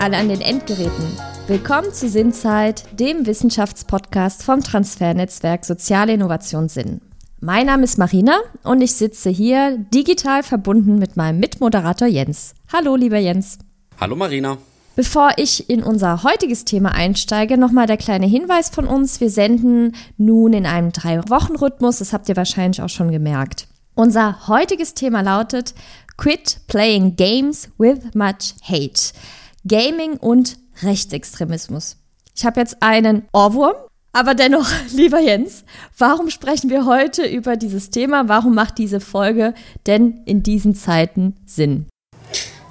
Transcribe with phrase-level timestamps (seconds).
[0.00, 1.18] alle an den Endgeräten.
[1.46, 7.02] Willkommen zu Sinnzeit, dem Wissenschaftspodcast vom Transfernetzwerk Soziale Innovation Sinn.
[7.40, 12.54] Mein Name ist Marina und ich sitze hier digital verbunden mit meinem Mitmoderator Jens.
[12.72, 13.58] Hallo, lieber Jens.
[14.00, 14.56] Hallo, Marina.
[14.96, 19.20] Bevor ich in unser heutiges Thema einsteige, nochmal der kleine Hinweis von uns.
[19.20, 23.68] Wir senden nun in einem Drei-Wochen-Rhythmus, das habt ihr wahrscheinlich auch schon gemerkt.
[23.94, 25.74] Unser heutiges Thema lautet
[26.16, 29.12] Quit Playing Games with Much Hate.
[29.66, 31.96] Gaming und Rechtsextremismus.
[32.34, 33.74] Ich habe jetzt einen Ohrwurm,
[34.12, 35.64] aber dennoch, lieber Jens,
[35.98, 38.28] warum sprechen wir heute über dieses Thema?
[38.28, 39.54] Warum macht diese Folge
[39.86, 41.86] denn in diesen Zeiten Sinn?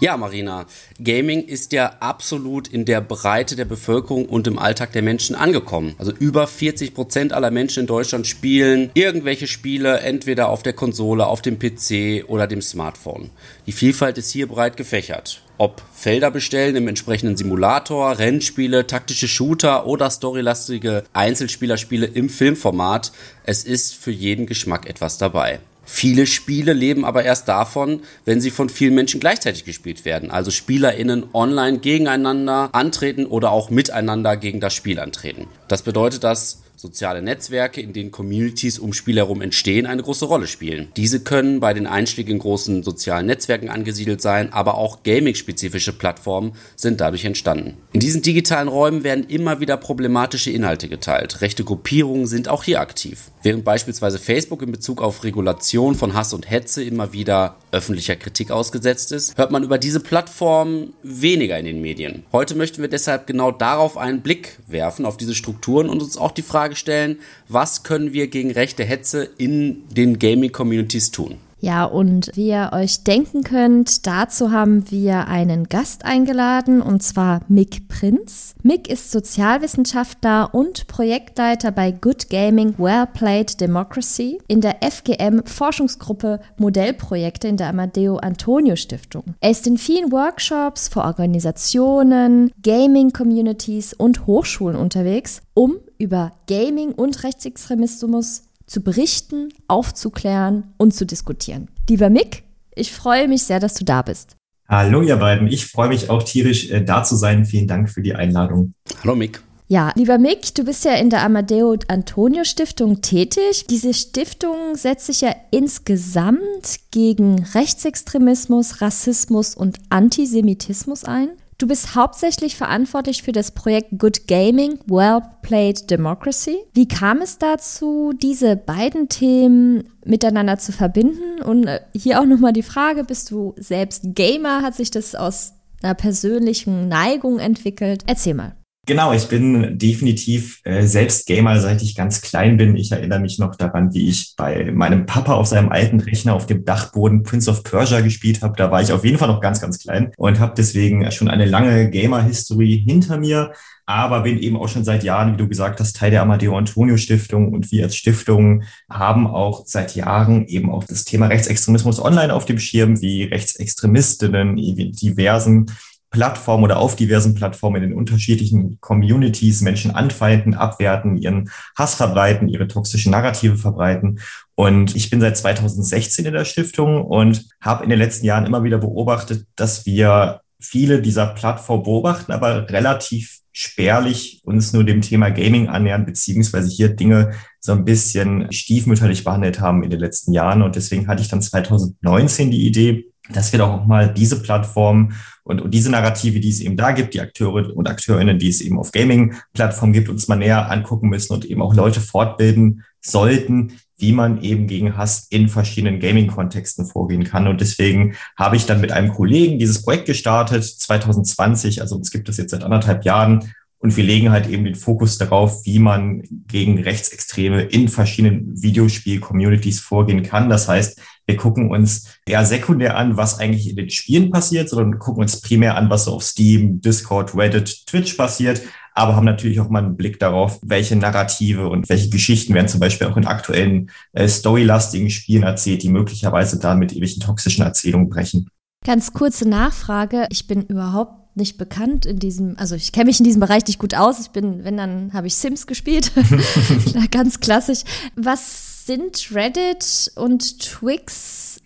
[0.02, 0.66] Ja, Marina,
[1.04, 5.96] Gaming ist ja absolut in der Breite der Bevölkerung und im Alltag der Menschen angekommen.
[5.98, 11.28] Also über 40 Prozent aller Menschen in Deutschland spielen irgendwelche Spiele entweder auf der Konsole,
[11.28, 13.30] auf dem PC oder dem Smartphone.
[13.66, 15.42] Die Vielfalt ist hier breit gefächert.
[15.58, 23.12] Ob Felder bestellen im entsprechenden Simulator, Rennspiele, taktische Shooter oder storylastige Einzelspielerspiele im Filmformat,
[23.44, 25.60] es ist für jeden Geschmack etwas dabei.
[25.92, 30.30] Viele Spiele leben aber erst davon, wenn sie von vielen Menschen gleichzeitig gespielt werden.
[30.30, 35.48] Also SpielerInnen online gegeneinander antreten oder auch miteinander gegen das Spiel antreten.
[35.68, 40.48] Das bedeutet, dass soziale Netzwerke, in denen Communities um Spiel herum entstehen, eine große Rolle
[40.48, 40.88] spielen.
[40.96, 46.54] Diese können bei den Einstieg in großen sozialen Netzwerken angesiedelt sein, aber auch gaming-spezifische Plattformen
[46.78, 47.76] sind dadurch entstanden.
[47.92, 51.42] In diesen digitalen Räumen werden immer wieder problematische Inhalte geteilt.
[51.42, 53.30] Rechte Gruppierungen sind auch hier aktiv.
[53.44, 58.52] Während beispielsweise Facebook in Bezug auf Regulation von Hass und Hetze immer wieder öffentlicher Kritik
[58.52, 62.24] ausgesetzt ist, hört man über diese Plattformen weniger in den Medien.
[62.32, 66.32] Heute möchten wir deshalb genau darauf einen Blick werfen, auf diese Strukturen und uns auch
[66.32, 71.38] die Frage stellen, was können wir gegen rechte Hetze in den Gaming-Communities tun?
[71.62, 77.42] Ja, und wie ihr euch denken könnt, dazu haben wir einen Gast eingeladen, und zwar
[77.50, 78.56] Mick Prinz.
[78.64, 86.40] Mick ist Sozialwissenschaftler und Projektleiter bei Good Gaming Well Played Democracy in der FGM Forschungsgruppe
[86.58, 89.24] Modellprojekte in der Amadeo Antonio Stiftung.
[89.42, 97.24] Er ist in vielen Workshops für Organisationen, Gaming-Communities und Hochschulen unterwegs, um über Gaming und
[97.24, 101.68] Rechtsextremismus zu berichten, aufzuklären und zu diskutieren.
[101.88, 102.44] Lieber Mick,
[102.74, 104.36] ich freue mich sehr, dass du da bist.
[104.68, 107.46] Hallo ihr beiden, ich freue mich auch tierisch äh, da zu sein.
[107.46, 108.74] Vielen Dank für die Einladung.
[109.04, 109.42] Hallo Mick.
[109.68, 113.66] Ja, lieber Mick, du bist ja in der Amadeo Antonio Stiftung tätig.
[113.70, 121.30] Diese Stiftung setzt sich ja insgesamt gegen Rechtsextremismus, Rassismus und Antisemitismus ein.
[121.60, 126.58] Du bist hauptsächlich verantwortlich für das Projekt Good Gaming, Well Played Democracy.
[126.74, 131.42] Wie kam es dazu, diese beiden Themen miteinander zu verbinden?
[131.42, 134.62] Und äh, hier auch nochmal die Frage, bist du selbst Gamer?
[134.62, 135.52] Hat sich das aus
[135.84, 138.04] einer persönlichen Neigung entwickelt?
[138.08, 138.56] Erzähl mal.
[138.90, 142.76] Genau, ich bin definitiv äh, selbst Gamer, seit ich ganz klein bin.
[142.76, 146.48] Ich erinnere mich noch daran, wie ich bei meinem Papa auf seinem alten Rechner auf
[146.48, 148.56] dem Dachboden Prince of Persia gespielt habe.
[148.58, 151.46] Da war ich auf jeden Fall noch ganz, ganz klein und habe deswegen schon eine
[151.46, 153.52] lange Gamer-History hinter mir
[153.86, 156.96] aber bin eben auch schon seit Jahren, wie du gesagt hast, Teil der Amadeo Antonio
[156.98, 162.32] Stiftung und wir als Stiftung haben auch seit Jahren eben auch das Thema Rechtsextremismus online
[162.32, 165.72] auf dem Schirm, wie Rechtsextremistinnen diversen
[166.12, 172.48] Plattformen oder auf diversen Plattformen in den unterschiedlichen Communities Menschen anfeinden, abwerten, ihren Hass verbreiten,
[172.48, 174.20] ihre toxischen Narrative verbreiten.
[174.56, 178.64] Und ich bin seit 2016 in der Stiftung und habe in den letzten Jahren immer
[178.64, 185.30] wieder beobachtet, dass wir viele dieser Plattformen beobachten, aber relativ spärlich uns nur dem Thema
[185.30, 190.62] Gaming annähern, beziehungsweise hier Dinge so ein bisschen stiefmütterlich behandelt haben in den letzten Jahren.
[190.62, 195.14] Und deswegen hatte ich dann 2019 die Idee, dass wir doch auch mal diese Plattform
[195.44, 198.62] und, und diese Narrative, die es eben da gibt, die Akteure und Akteurinnen, die es
[198.62, 203.74] eben auf Gaming-Plattformen gibt, uns mal näher angucken müssen und eben auch Leute fortbilden sollten,
[203.98, 207.48] wie man eben gegen Hass in verschiedenen Gaming-Kontexten vorgehen kann.
[207.48, 212.30] Und deswegen habe ich dann mit einem Kollegen dieses Projekt gestartet, 2020, also es gibt
[212.30, 213.52] es jetzt seit anderthalb Jahren,
[213.82, 219.80] und wir legen halt eben den Fokus darauf, wie man gegen Rechtsextreme in verschiedenen Videospiel-Communities
[219.80, 220.50] vorgehen kann.
[220.50, 224.98] Das heißt, wir gucken uns eher sekundär an, was eigentlich in den Spielen passiert, sondern
[224.98, 228.64] gucken uns primär an, was so auf Steam, Discord, Reddit, Twitch passiert,
[228.96, 232.80] aber haben natürlich auch mal einen Blick darauf, welche Narrative und welche Geschichten werden zum
[232.80, 238.10] Beispiel auch in aktuellen äh, storylastigen Spielen erzählt, die möglicherweise da mit ewigen toxischen Erzählungen
[238.10, 238.50] brechen.
[238.84, 240.26] Ganz kurze Nachfrage.
[240.32, 243.78] Ich bin überhaupt nicht bekannt in diesem, also ich kenne mich in diesem Bereich nicht
[243.78, 244.20] gut aus.
[244.20, 246.12] Ich bin, wenn dann habe ich Sims gespielt,
[247.12, 247.82] ganz klassisch.
[248.16, 251.62] Was sind Reddit und Twix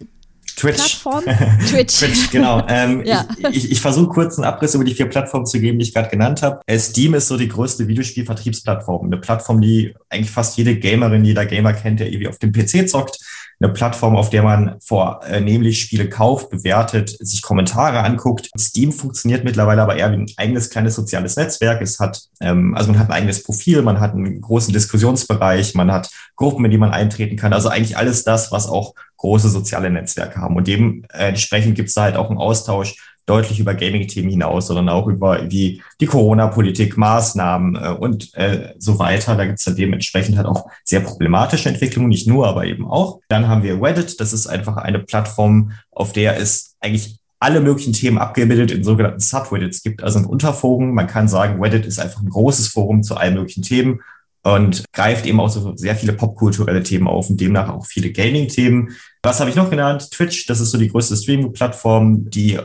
[0.58, 1.24] Twitch-Plattform?
[1.70, 1.98] Twitch.
[1.98, 2.66] Twitch, genau.
[2.68, 3.25] Ähm, ja.
[3.38, 5.94] Ich, ich, ich versuche kurz einen Abriss über die vier Plattformen zu geben, die ich
[5.94, 6.60] gerade genannt habe.
[6.66, 9.06] Äh, Steam ist so die größte Videospielvertriebsplattform.
[9.06, 12.90] Eine Plattform, die eigentlich fast jede Gamerin, jeder Gamer kennt, der irgendwie auf dem PC
[12.90, 13.20] zockt
[13.60, 18.50] eine Plattform, auf der man vornehmlich äh, Spiele kauft, bewertet, sich Kommentare anguckt.
[18.58, 21.82] Steam funktioniert mittlerweile aber eher wie ein eigenes kleines soziales Netzwerk.
[21.82, 25.92] Es hat, ähm, also man hat ein eigenes Profil, man hat einen großen Diskussionsbereich, man
[25.92, 27.54] hat Gruppen, in die man eintreten kann.
[27.54, 30.58] Also eigentlich alles das, was auch große soziale Netzwerke haben.
[30.58, 35.08] Und dementsprechend gibt es da halt auch einen Austausch deutlich über Gaming-Themen hinaus, sondern auch
[35.08, 39.36] über die, die Corona-Politik, Maßnahmen äh, und äh, so weiter.
[39.36, 43.20] Da gibt es dann dementsprechend halt auch sehr problematische Entwicklungen, nicht nur, aber eben auch.
[43.30, 47.94] Dann haben wir Reddit, das ist einfach eine Plattform, auf der es eigentlich alle möglichen
[47.94, 50.94] Themen abgebildet in sogenannten Subreddits gibt, also in Unterforen.
[50.94, 54.00] Man kann sagen, Reddit ist einfach ein großes Forum zu allen möglichen Themen
[54.44, 58.92] und greift eben auch so sehr viele popkulturelle Themen auf und demnach auch viele Gaming-Themen.
[59.22, 60.12] Was habe ich noch genannt?
[60.12, 62.60] Twitch, das ist so die größte Streaming-Plattform, die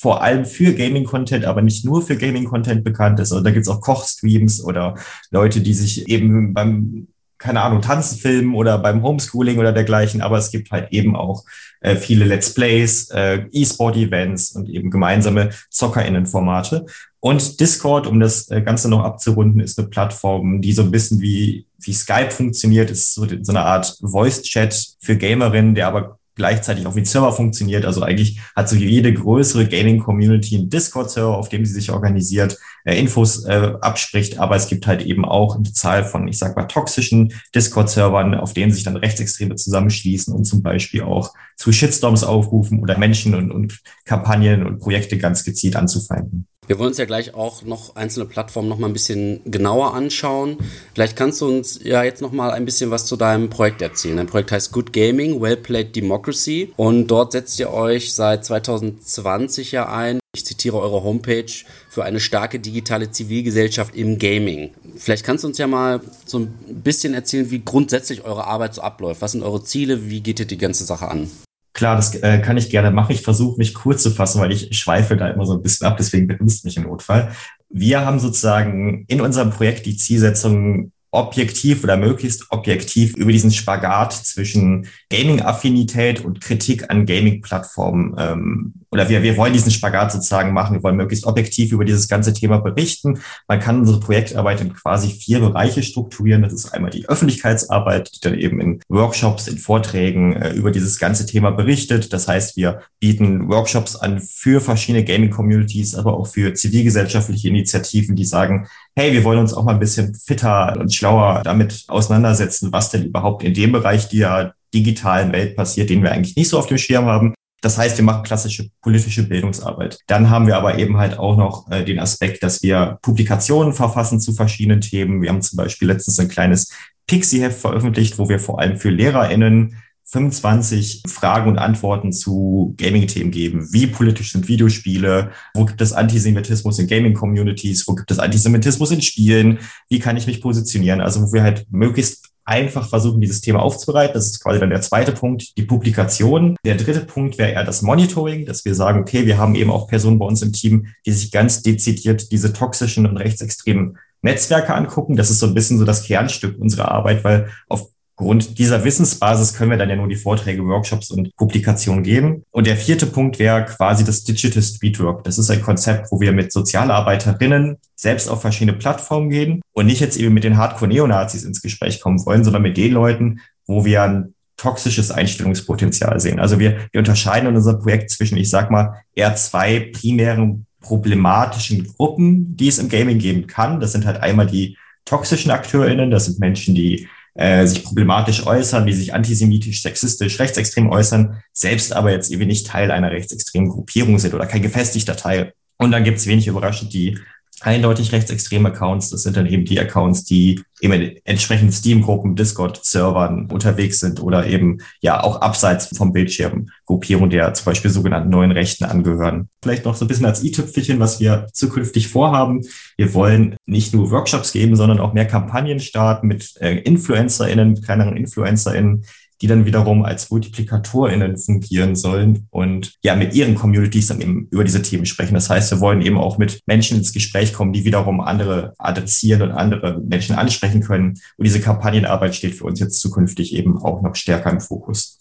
[0.00, 3.32] vor allem für Gaming-Content, aber nicht nur für Gaming-Content bekannt ist.
[3.32, 4.94] Also da gibt's auch Kochstreams oder
[5.30, 10.22] Leute, die sich eben beim, keine Ahnung, Tanzen filmen oder beim Homeschooling oder dergleichen.
[10.22, 11.44] Aber es gibt halt eben auch
[11.82, 16.86] äh, viele Let's Plays, äh, E-Sport-Events und eben gemeinsame ZockerInnen-Formate.
[17.20, 21.20] Und Discord, um das äh, Ganze noch abzurunden, ist eine Plattform, die so ein bisschen
[21.20, 26.86] wie, wie Skype funktioniert, ist so, so eine Art Voice-Chat für Gamerinnen, der aber gleichzeitig
[26.86, 27.84] auch wie Server funktioniert.
[27.84, 32.98] Also eigentlich hat so jede größere Gaming-Community einen Discord-Server, auf dem sie sich organisiert, äh,
[32.98, 36.64] Infos äh, abspricht, aber es gibt halt eben auch eine Zahl von, ich sag mal,
[36.64, 42.80] toxischen Discord-Servern, auf denen sich dann Rechtsextreme zusammenschließen und zum Beispiel auch zu Shitstorms aufrufen
[42.80, 46.46] oder Menschen und, und Kampagnen und Projekte ganz gezielt anzufeinden.
[46.70, 50.56] Wir wollen uns ja gleich auch noch einzelne Plattformen noch mal ein bisschen genauer anschauen.
[50.94, 54.18] Vielleicht kannst du uns ja jetzt noch mal ein bisschen was zu deinem Projekt erzählen.
[54.18, 59.72] Dein Projekt heißt Good Gaming, Well Played Democracy und dort setzt ihr euch seit 2020
[59.72, 60.20] ja ein.
[60.36, 61.50] Ich zitiere eure Homepage
[61.88, 64.70] für eine starke digitale Zivilgesellschaft im Gaming.
[64.96, 68.82] Vielleicht kannst du uns ja mal so ein bisschen erzählen, wie grundsätzlich eure Arbeit so
[68.82, 69.22] abläuft.
[69.22, 70.08] Was sind eure Ziele?
[70.08, 71.32] Wie geht ihr die ganze Sache an?
[71.80, 73.12] Klar, das äh, kann ich gerne machen.
[73.12, 75.96] Ich versuche mich kurz zu fassen, weil ich schweife da immer so ein bisschen ab,
[75.96, 77.32] deswegen bremst mich im Notfall.
[77.70, 84.12] Wir haben sozusagen in unserem Projekt die Zielsetzung, objektiv oder möglichst objektiv über diesen Spagat
[84.12, 90.74] zwischen Gaming-Affinität und Kritik an Gaming-Plattformen ähm, oder wir, wir wollen diesen Spagat sozusagen machen.
[90.74, 93.20] Wir wollen möglichst objektiv über dieses ganze Thema berichten.
[93.46, 96.42] Man kann unsere Projektarbeit in quasi vier Bereiche strukturieren.
[96.42, 100.98] Das ist einmal die Öffentlichkeitsarbeit, die dann eben in Workshops, in Vorträgen äh, über dieses
[100.98, 102.12] ganze Thema berichtet.
[102.12, 108.24] Das heißt, wir bieten Workshops an für verschiedene Gaming-Communities, aber auch für zivilgesellschaftliche Initiativen, die
[108.24, 108.66] sagen,
[108.96, 113.04] hey, wir wollen uns auch mal ein bisschen fitter und schlauer damit auseinandersetzen, was denn
[113.04, 116.78] überhaupt in dem Bereich der digitalen Welt passiert, den wir eigentlich nicht so auf dem
[116.78, 117.34] Schirm haben.
[117.62, 119.98] Das heißt, wir machen klassische politische Bildungsarbeit.
[120.06, 124.18] Dann haben wir aber eben halt auch noch äh, den Aspekt, dass wir Publikationen verfassen
[124.18, 125.20] zu verschiedenen Themen.
[125.20, 126.72] Wir haben zum Beispiel letztens ein kleines
[127.06, 129.76] Pixie-Heft veröffentlicht, wo wir vor allem für LehrerInnen
[130.10, 133.72] 25 Fragen und Antworten zu Gaming-Themen geben.
[133.72, 135.30] Wie politisch sind Videospiele?
[135.54, 137.86] Wo gibt es Antisemitismus in Gaming-Communities?
[137.86, 139.58] Wo gibt es Antisemitismus in Spielen?
[139.88, 141.00] Wie kann ich mich positionieren?
[141.00, 144.14] Also wo wir halt möglichst einfach versuchen, dieses Thema aufzubereiten.
[144.14, 146.56] Das ist quasi dann der zweite Punkt, die Publikation.
[146.64, 149.86] Der dritte Punkt wäre eher das Monitoring, dass wir sagen, okay, wir haben eben auch
[149.86, 155.16] Personen bei uns im Team, die sich ganz dezidiert diese toxischen und rechtsextremen Netzwerke angucken.
[155.16, 157.88] Das ist so ein bisschen so das Kernstück unserer Arbeit, weil auf
[158.20, 162.44] Grund dieser Wissensbasis können wir dann ja nur die Vorträge, Workshops und Publikationen geben.
[162.50, 165.24] Und der vierte Punkt wäre quasi das Digital Streetwork.
[165.24, 170.00] Das ist ein Konzept, wo wir mit Sozialarbeiterinnen selbst auf verschiedene Plattformen gehen und nicht
[170.00, 174.02] jetzt eben mit den Hardcore-Neonazis ins Gespräch kommen wollen, sondern mit den Leuten, wo wir
[174.02, 176.40] ein toxisches Einstellungspotenzial sehen.
[176.40, 181.86] Also wir, wir unterscheiden in unserem Projekt zwischen, ich sag mal, eher zwei primären problematischen
[181.86, 183.80] Gruppen, die es im Gaming geben kann.
[183.80, 188.86] Das sind halt einmal die toxischen AkteurInnen, das sind Menschen, die äh, sich problematisch äußern,
[188.86, 194.18] die sich antisemitisch, sexistisch, rechtsextrem äußern, selbst aber jetzt irgendwie nicht Teil einer rechtsextremen Gruppierung
[194.18, 195.52] sind oder kein gefestigter Teil.
[195.76, 197.18] Und dann gibt es wenig überraschend die
[197.60, 199.10] eindeutig rechtsextreme Accounts.
[199.10, 204.46] Das sind dann eben die Accounts, die eben in entsprechenden Steam-Gruppen, Discord-Servern unterwegs sind oder
[204.46, 209.48] eben ja auch abseits vom Bildschirm Gruppierungen der zum Beispiel sogenannten neuen Rechten angehören.
[209.62, 212.62] Vielleicht noch so ein bisschen als i-Tüpfelchen, was wir zukünftig vorhaben.
[212.96, 218.16] Wir wollen nicht nur Workshops geben, sondern auch mehr Kampagnen starten mit äh, InfluencerInnen, kleineren
[218.16, 219.04] InfluencerInnen,
[219.40, 224.64] die dann wiederum als MultiplikatorInnen fungieren sollen und ja mit ihren Communities dann eben über
[224.64, 225.34] diese Themen sprechen.
[225.34, 229.42] Das heißt, wir wollen eben auch mit Menschen ins Gespräch kommen, die wiederum andere adressieren
[229.42, 231.18] und andere Menschen ansprechen können.
[231.36, 235.19] Und diese Kampagnenarbeit steht für uns jetzt zukünftig eben auch noch stärker im Fokus.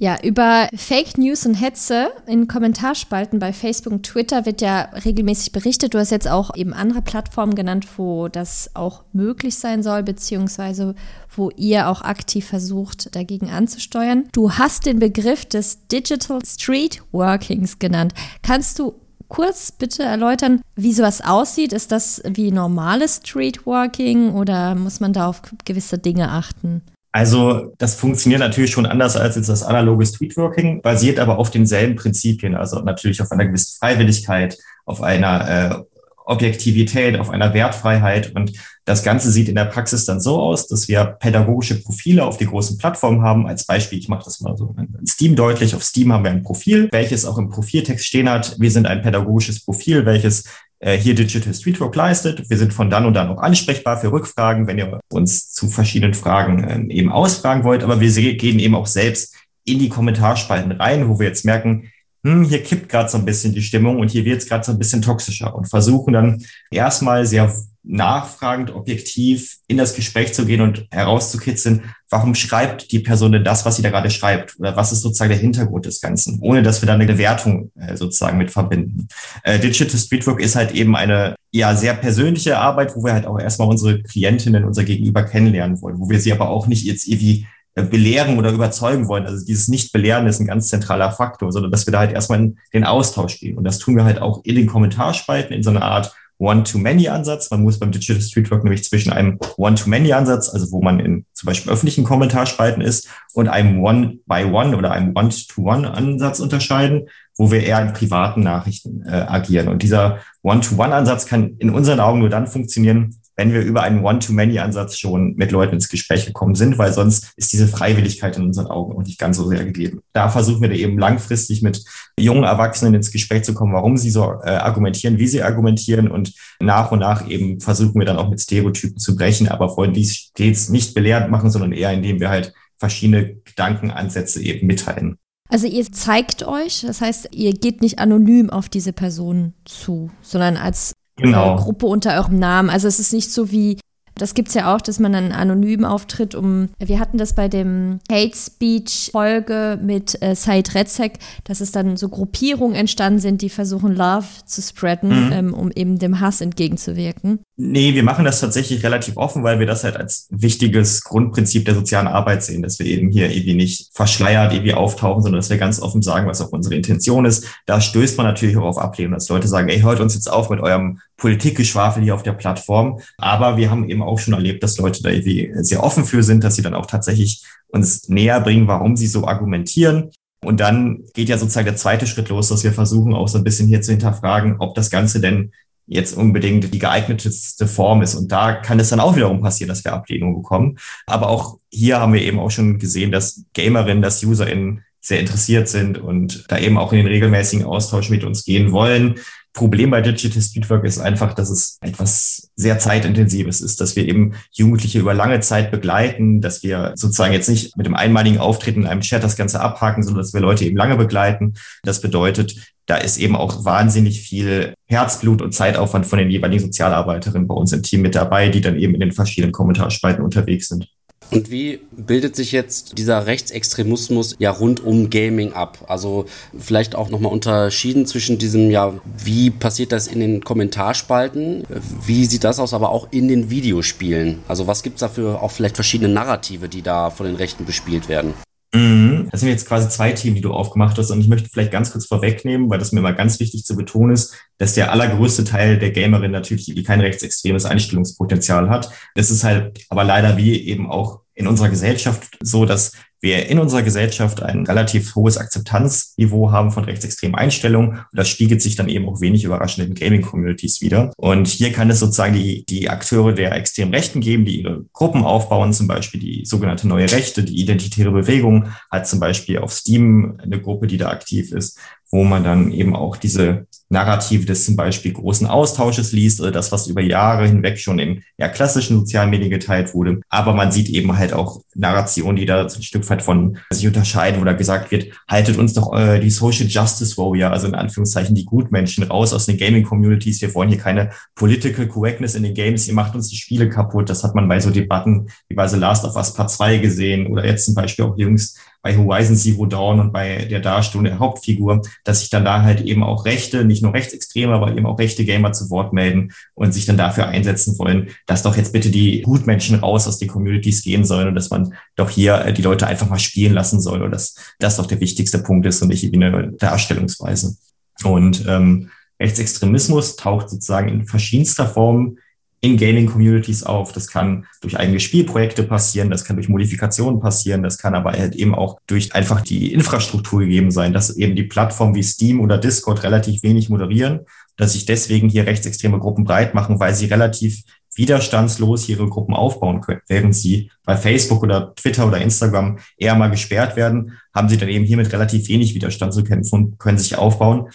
[0.00, 5.52] Ja, über Fake News und Hetze in Kommentarspalten bei Facebook und Twitter wird ja regelmäßig
[5.52, 5.94] berichtet.
[5.94, 10.96] Du hast jetzt auch eben andere Plattformen genannt, wo das auch möglich sein soll, beziehungsweise
[11.36, 14.24] wo ihr auch aktiv versucht, dagegen anzusteuern.
[14.32, 18.14] Du hast den Begriff des Digital Street Workings genannt.
[18.42, 18.94] Kannst du
[19.28, 21.72] kurz bitte erläutern, wie sowas aussieht?
[21.72, 26.82] Ist das wie normales Streetwalking oder muss man da auf gewisse Dinge achten?
[27.14, 31.94] Also das funktioniert natürlich schon anders als jetzt das analoge Streetworking, basiert aber auf denselben
[31.94, 35.82] Prinzipien, also natürlich auf einer gewissen Freiwilligkeit, auf einer äh,
[36.24, 38.34] Objektivität, auf einer Wertfreiheit.
[38.34, 38.54] Und
[38.84, 42.46] das Ganze sieht in der Praxis dann so aus, dass wir pädagogische Profile auf die
[42.46, 43.46] großen Plattformen haben.
[43.46, 45.76] Als Beispiel, ich mache das mal so in Steam deutlich.
[45.76, 48.56] Auf Steam haben wir ein Profil, welches auch im Profiltext stehen hat.
[48.58, 50.46] Wir sind ein pädagogisches Profil, welches
[50.92, 52.48] hier Digital Streetwork leistet.
[52.50, 56.14] Wir sind von dann und dann auch ansprechbar für Rückfragen, wenn ihr uns zu verschiedenen
[56.14, 57.82] Fragen ähm, eben ausfragen wollt.
[57.82, 61.90] Aber wir gehen eben auch selbst in die Kommentarspalten rein, wo wir jetzt merken,
[62.24, 64.72] hm, hier kippt gerade so ein bisschen die Stimmung und hier wird es gerade so
[64.72, 67.52] ein bisschen toxischer und versuchen dann erstmal sehr
[67.84, 73.66] nachfragend, objektiv in das Gespräch zu gehen und herauszukitzeln, warum schreibt die Person denn das,
[73.66, 74.58] was sie da gerade schreibt?
[74.58, 76.38] Oder was ist sozusagen der Hintergrund des Ganzen?
[76.40, 79.08] Ohne dass wir da eine Bewertung äh, sozusagen mit verbinden.
[79.42, 83.38] Äh, Digital Streetwork ist halt eben eine ja sehr persönliche Arbeit, wo wir halt auch
[83.38, 87.46] erstmal unsere Klientinnen, unser Gegenüber kennenlernen wollen, wo wir sie aber auch nicht jetzt irgendwie
[87.74, 89.26] belehren oder überzeugen wollen.
[89.26, 92.58] Also dieses Nicht-Belehren ist ein ganz zentraler Faktor, sondern dass wir da halt erstmal in
[92.72, 93.58] den Austausch gehen.
[93.58, 97.50] Und das tun wir halt auch in den Kommentarspalten in so einer Art One-to-Many-Ansatz.
[97.50, 101.72] Man muss beim Digital Streetwork nämlich zwischen einem One-to-Many-Ansatz, also wo man in zum Beispiel
[101.72, 108.42] öffentlichen Kommentarspalten ist, und einem One-by-One oder einem One-to-One-Ansatz unterscheiden, wo wir eher in privaten
[108.42, 109.68] Nachrichten äh, agieren.
[109.68, 114.98] Und dieser One-to-One-Ansatz kann in unseren Augen nur dann funktionieren, wenn wir über einen One-to-Many-Ansatz
[114.98, 118.96] schon mit Leuten ins Gespräch gekommen sind, weil sonst ist diese Freiwilligkeit in unseren Augen
[118.96, 120.00] auch nicht ganz so sehr gegeben.
[120.12, 121.84] Da versuchen wir eben langfristig mit
[122.18, 126.32] jungen Erwachsenen ins Gespräch zu kommen, warum sie so äh, argumentieren, wie sie argumentieren und
[126.60, 130.16] nach und nach eben versuchen wir dann auch mit Stereotypen zu brechen, aber wollen dies
[130.16, 135.18] stets nicht belehrt machen, sondern eher indem wir halt verschiedene Gedankenansätze eben mitteilen.
[135.48, 140.56] Also ihr zeigt euch, das heißt, ihr geht nicht anonym auf diese Person zu, sondern
[140.56, 141.56] als genau.
[141.56, 142.70] Gruppe unter eurem Namen.
[142.70, 143.78] Also es ist nicht so wie
[144.16, 146.68] das gibt es ja auch, dass man dann anonym auftritt, um.
[146.78, 151.96] Wir hatten das bei dem Hate Speech Folge mit äh, Said Rezek, dass es dann
[151.96, 155.32] so Gruppierungen entstanden sind, die versuchen, Love zu spreaden, mhm.
[155.32, 157.40] ähm, um eben dem Hass entgegenzuwirken.
[157.56, 161.74] Nee, wir machen das tatsächlich relativ offen, weil wir das halt als wichtiges Grundprinzip der
[161.74, 165.58] sozialen Arbeit sehen, dass wir eben hier irgendwie nicht verschleiert irgendwie auftauchen, sondern dass wir
[165.58, 167.46] ganz offen sagen, was auch unsere Intention ist.
[167.66, 170.50] Da stößt man natürlich auch auf Ablehnung, dass Leute sagen, ey, hört uns jetzt auf
[170.50, 173.00] mit eurem Politikgeschwafel hier auf der Plattform.
[173.18, 176.44] Aber wir haben eben auch schon erlebt, dass Leute da irgendwie sehr offen für sind,
[176.44, 180.10] dass sie dann auch tatsächlich uns näher bringen, warum sie so argumentieren.
[180.44, 183.44] Und dann geht ja sozusagen der zweite Schritt los, dass wir versuchen auch so ein
[183.44, 185.52] bisschen hier zu hinterfragen, ob das Ganze denn
[185.86, 188.14] jetzt unbedingt die geeigneteste Form ist.
[188.14, 190.78] Und da kann es dann auch wiederum passieren, dass wir Ablehnung bekommen.
[191.06, 195.68] Aber auch hier haben wir eben auch schon gesehen, dass Gamerinnen, dass UserInnen sehr interessiert
[195.68, 199.16] sind und da eben auch in den regelmäßigen Austausch mit uns gehen wollen.
[199.54, 204.34] Problem bei Digital Streetwork ist einfach, dass es etwas sehr zeitintensives ist, dass wir eben
[204.50, 208.88] Jugendliche über lange Zeit begleiten, dass wir sozusagen jetzt nicht mit dem einmaligen Auftreten in
[208.88, 211.54] einem Chat das Ganze abhaken, sondern dass wir Leute eben lange begleiten.
[211.84, 212.56] Das bedeutet,
[212.86, 217.72] da ist eben auch wahnsinnig viel Herzblut und Zeitaufwand von den jeweiligen Sozialarbeiterinnen bei uns
[217.72, 220.88] im Team mit dabei, die dann eben in den verschiedenen Kommentarspalten unterwegs sind.
[221.34, 225.84] Und wie bildet sich jetzt dieser Rechtsextremismus ja rund um Gaming ab?
[225.88, 226.26] Also
[226.56, 231.64] vielleicht auch nochmal unterschieden zwischen diesem, ja, wie passiert das in den Kommentarspalten?
[232.06, 234.44] Wie sieht das aus aber auch in den Videospielen?
[234.46, 238.08] Also was gibt es dafür auch vielleicht verschiedene Narrative, die da von den Rechten bespielt
[238.08, 238.34] werden?
[238.72, 239.28] Mhm.
[239.30, 241.10] Das sind jetzt quasi zwei Themen, die du aufgemacht hast.
[241.10, 244.12] Und ich möchte vielleicht ganz kurz vorwegnehmen, weil das mir immer ganz wichtig zu betonen
[244.12, 248.90] ist, dass der allergrößte Teil der Gamerin natürlich kein rechtsextremes Einstellungspotenzial hat.
[249.14, 252.92] Das ist halt aber leider wie eben auch in unserer Gesellschaft so, dass
[253.24, 257.92] wir in unserer Gesellschaft ein relativ hohes Akzeptanzniveau haben von rechtsextremen Einstellungen.
[257.92, 261.10] Und das spiegelt sich dann eben auch wenig überraschend in Gaming-Communities wieder.
[261.16, 265.24] Und hier kann es sozusagen die, die Akteure der extremen Rechten geben, die ihre Gruppen
[265.24, 270.38] aufbauen, zum Beispiel die sogenannte Neue Rechte, die Identitäre Bewegung hat zum Beispiel auf Steam
[270.42, 271.78] eine Gruppe, die da aktiv ist,
[272.14, 276.70] wo man dann eben auch diese Narrative des zum Beispiel großen Austausches liest oder das,
[276.70, 280.20] was über Jahre hinweg schon in ja, klassischen sozialen Medien geteilt wurde.
[280.28, 284.40] Aber man sieht eben halt auch Narrationen, die da ein Stück weit von sich unterscheiden,
[284.40, 288.36] wo da gesagt wird, haltet uns doch äh, die Social Justice Warrior, also in Anführungszeichen
[288.36, 290.40] die Gutmenschen raus aus den Gaming-Communities.
[290.40, 292.86] Wir wollen hier keine Political Correctness in den Games.
[292.86, 294.08] Ihr macht uns die Spiele kaputt.
[294.08, 297.26] Das hat man bei so Debatten wie bei The Last of Us Part 2 gesehen
[297.26, 301.18] oder jetzt zum Beispiel auch jüngst bei Horizon Zero Dawn und bei der Darstellung der
[301.18, 304.98] Hauptfigur, dass sich dann da halt eben auch Rechte, nicht nur Rechtsextreme, aber eben auch
[304.98, 308.90] rechte Gamer zu Wort melden und sich dann dafür einsetzen wollen, dass doch jetzt bitte
[308.90, 312.60] die Gutmenschen raus aus den Communities gehen sollen und dass man doch hier äh, die
[312.60, 315.88] Leute einfach mal spielen lassen soll und dass das doch der wichtigste Punkt ist und
[315.88, 317.56] nicht irgendwie eine Darstellungsweise.
[318.04, 322.18] Und ähm, Rechtsextremismus taucht sozusagen in verschiedenster Form
[322.64, 323.92] in Gaming-Communities auf.
[323.92, 328.34] Das kann durch eigene Spielprojekte passieren, das kann durch Modifikationen passieren, das kann aber halt
[328.34, 332.56] eben auch durch einfach die Infrastruktur gegeben sein, dass eben die Plattformen wie Steam oder
[332.56, 334.20] Discord relativ wenig moderieren,
[334.56, 337.64] dass sich deswegen hier rechtsextreme Gruppen breit machen, weil sie relativ
[337.96, 340.00] widerstandslos ihre Gruppen aufbauen können.
[340.08, 344.70] Während sie bei Facebook oder Twitter oder Instagram eher mal gesperrt werden, haben sie dann
[344.70, 347.68] eben hier mit relativ wenig Widerstand zu kämpfen und können sich aufbauen.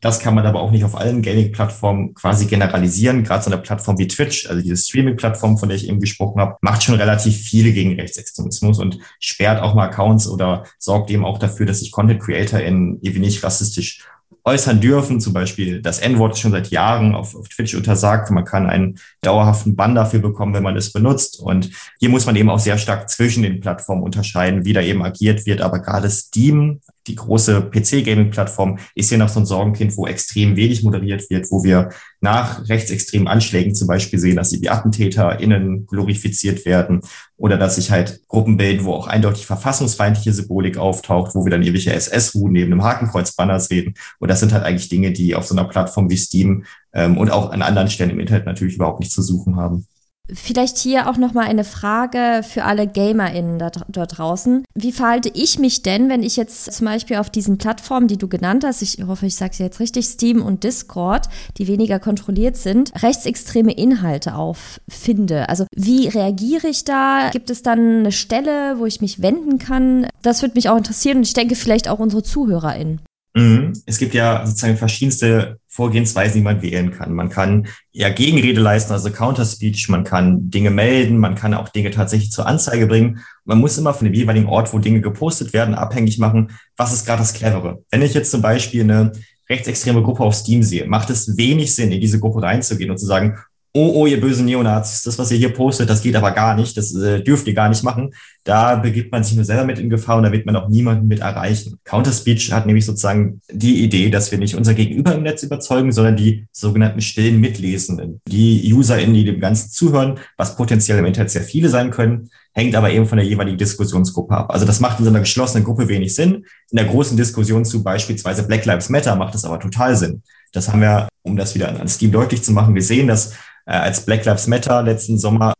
[0.00, 3.24] Das kann man aber auch nicht auf allen Gaming-Plattformen quasi generalisieren.
[3.24, 6.56] Gerade so eine Plattform wie Twitch, also diese Streaming-Plattform, von der ich eben gesprochen habe,
[6.60, 11.38] macht schon relativ viele gegen Rechtsextremismus und sperrt auch mal Accounts oder sorgt eben auch
[11.38, 14.04] dafür, dass sich Content-CreatorInnen irgendwie nicht rassistisch
[14.44, 15.20] äußern dürfen.
[15.20, 18.30] Zum Beispiel das N-Wort ist schon seit Jahren auf, auf Twitch untersagt.
[18.30, 21.40] Man kann einen dauerhaften Bann dafür bekommen, wenn man es benutzt.
[21.40, 25.02] Und hier muss man eben auch sehr stark zwischen den Plattformen unterscheiden, wie da eben
[25.02, 25.60] agiert wird.
[25.60, 30.82] Aber gerade Steam, die große PC-Gaming-Plattform, ist hier noch so ein Sorgenkind, wo extrem wenig
[30.82, 31.88] moderiert wird, wo wir
[32.20, 37.00] nach rechtsextremen Anschlägen zum Beispiel sehen, dass sie wie AttentäterInnen glorifiziert werden
[37.36, 41.62] oder dass sich halt Gruppen bilden, wo auch eindeutig verfassungsfeindliche Symbolik auftaucht, wo wir dann
[41.62, 43.94] ewige SS-Ruhen neben einem Hakenkreuz-Banner sehen.
[44.18, 47.30] Und das sind halt eigentlich Dinge, die auf so einer Plattform wie Steam ähm, und
[47.30, 49.86] auch an anderen Stellen im Internet natürlich überhaupt nicht zu suchen haben.
[50.32, 54.64] Vielleicht hier auch nochmal eine Frage für alle GamerInnen da, dort draußen.
[54.74, 58.28] Wie verhalte ich mich denn, wenn ich jetzt zum Beispiel auf diesen Plattformen, die du
[58.28, 62.56] genannt hast, ich hoffe, ich sage es jetzt richtig, Steam und Discord, die weniger kontrolliert
[62.56, 65.48] sind, rechtsextreme Inhalte auffinde?
[65.48, 67.30] Also wie reagiere ich da?
[67.32, 70.06] Gibt es dann eine Stelle, wo ich mich wenden kann?
[70.22, 73.00] Das würde mich auch interessieren und ich denke vielleicht auch unsere ZuhörerInnen.
[73.38, 73.72] Mhm.
[73.86, 77.14] Es gibt ja sozusagen verschiedenste Vorgehensweisen, die man wählen kann.
[77.14, 81.90] Man kann ja Gegenrede leisten, also Counterspeech, man kann Dinge melden, man kann auch Dinge
[81.90, 83.20] tatsächlich zur Anzeige bringen.
[83.44, 87.06] Man muss immer von dem jeweiligen Ort, wo Dinge gepostet werden, abhängig machen, was ist
[87.06, 87.82] gerade das Clevere.
[87.90, 89.12] Wenn ich jetzt zum Beispiel eine
[89.48, 93.06] rechtsextreme Gruppe auf Steam sehe, macht es wenig Sinn, in diese Gruppe reinzugehen und zu
[93.06, 93.38] sagen,
[93.78, 96.76] oh, oh, ihr bösen Neonazis, das, was ihr hier postet, das geht aber gar nicht,
[96.76, 98.12] das äh, dürft ihr gar nicht machen.
[98.42, 101.06] Da begibt man sich nur selber mit in Gefahr und da wird man auch niemanden
[101.06, 101.78] mit erreichen.
[101.84, 106.16] Counterspeech hat nämlich sozusagen die Idee, dass wir nicht unser Gegenüber im Netz überzeugen, sondern
[106.16, 108.20] die sogenannten stillen Mitlesenden.
[108.26, 112.74] Die UserInnen, die dem Ganzen zuhören, was potenziell im Internet sehr viele sein können, hängt
[112.74, 114.52] aber eben von der jeweiligen Diskussionsgruppe ab.
[114.52, 116.46] Also das macht in so einer geschlossenen Gruppe wenig Sinn.
[116.70, 120.22] In der großen Diskussion zu beispielsweise Black Lives Matter macht es aber total Sinn.
[120.52, 123.34] Das haben wir, um das wieder an Steam deutlich zu machen, gesehen, dass
[123.68, 125.52] äh, als Black Lives Matter letzten Sommer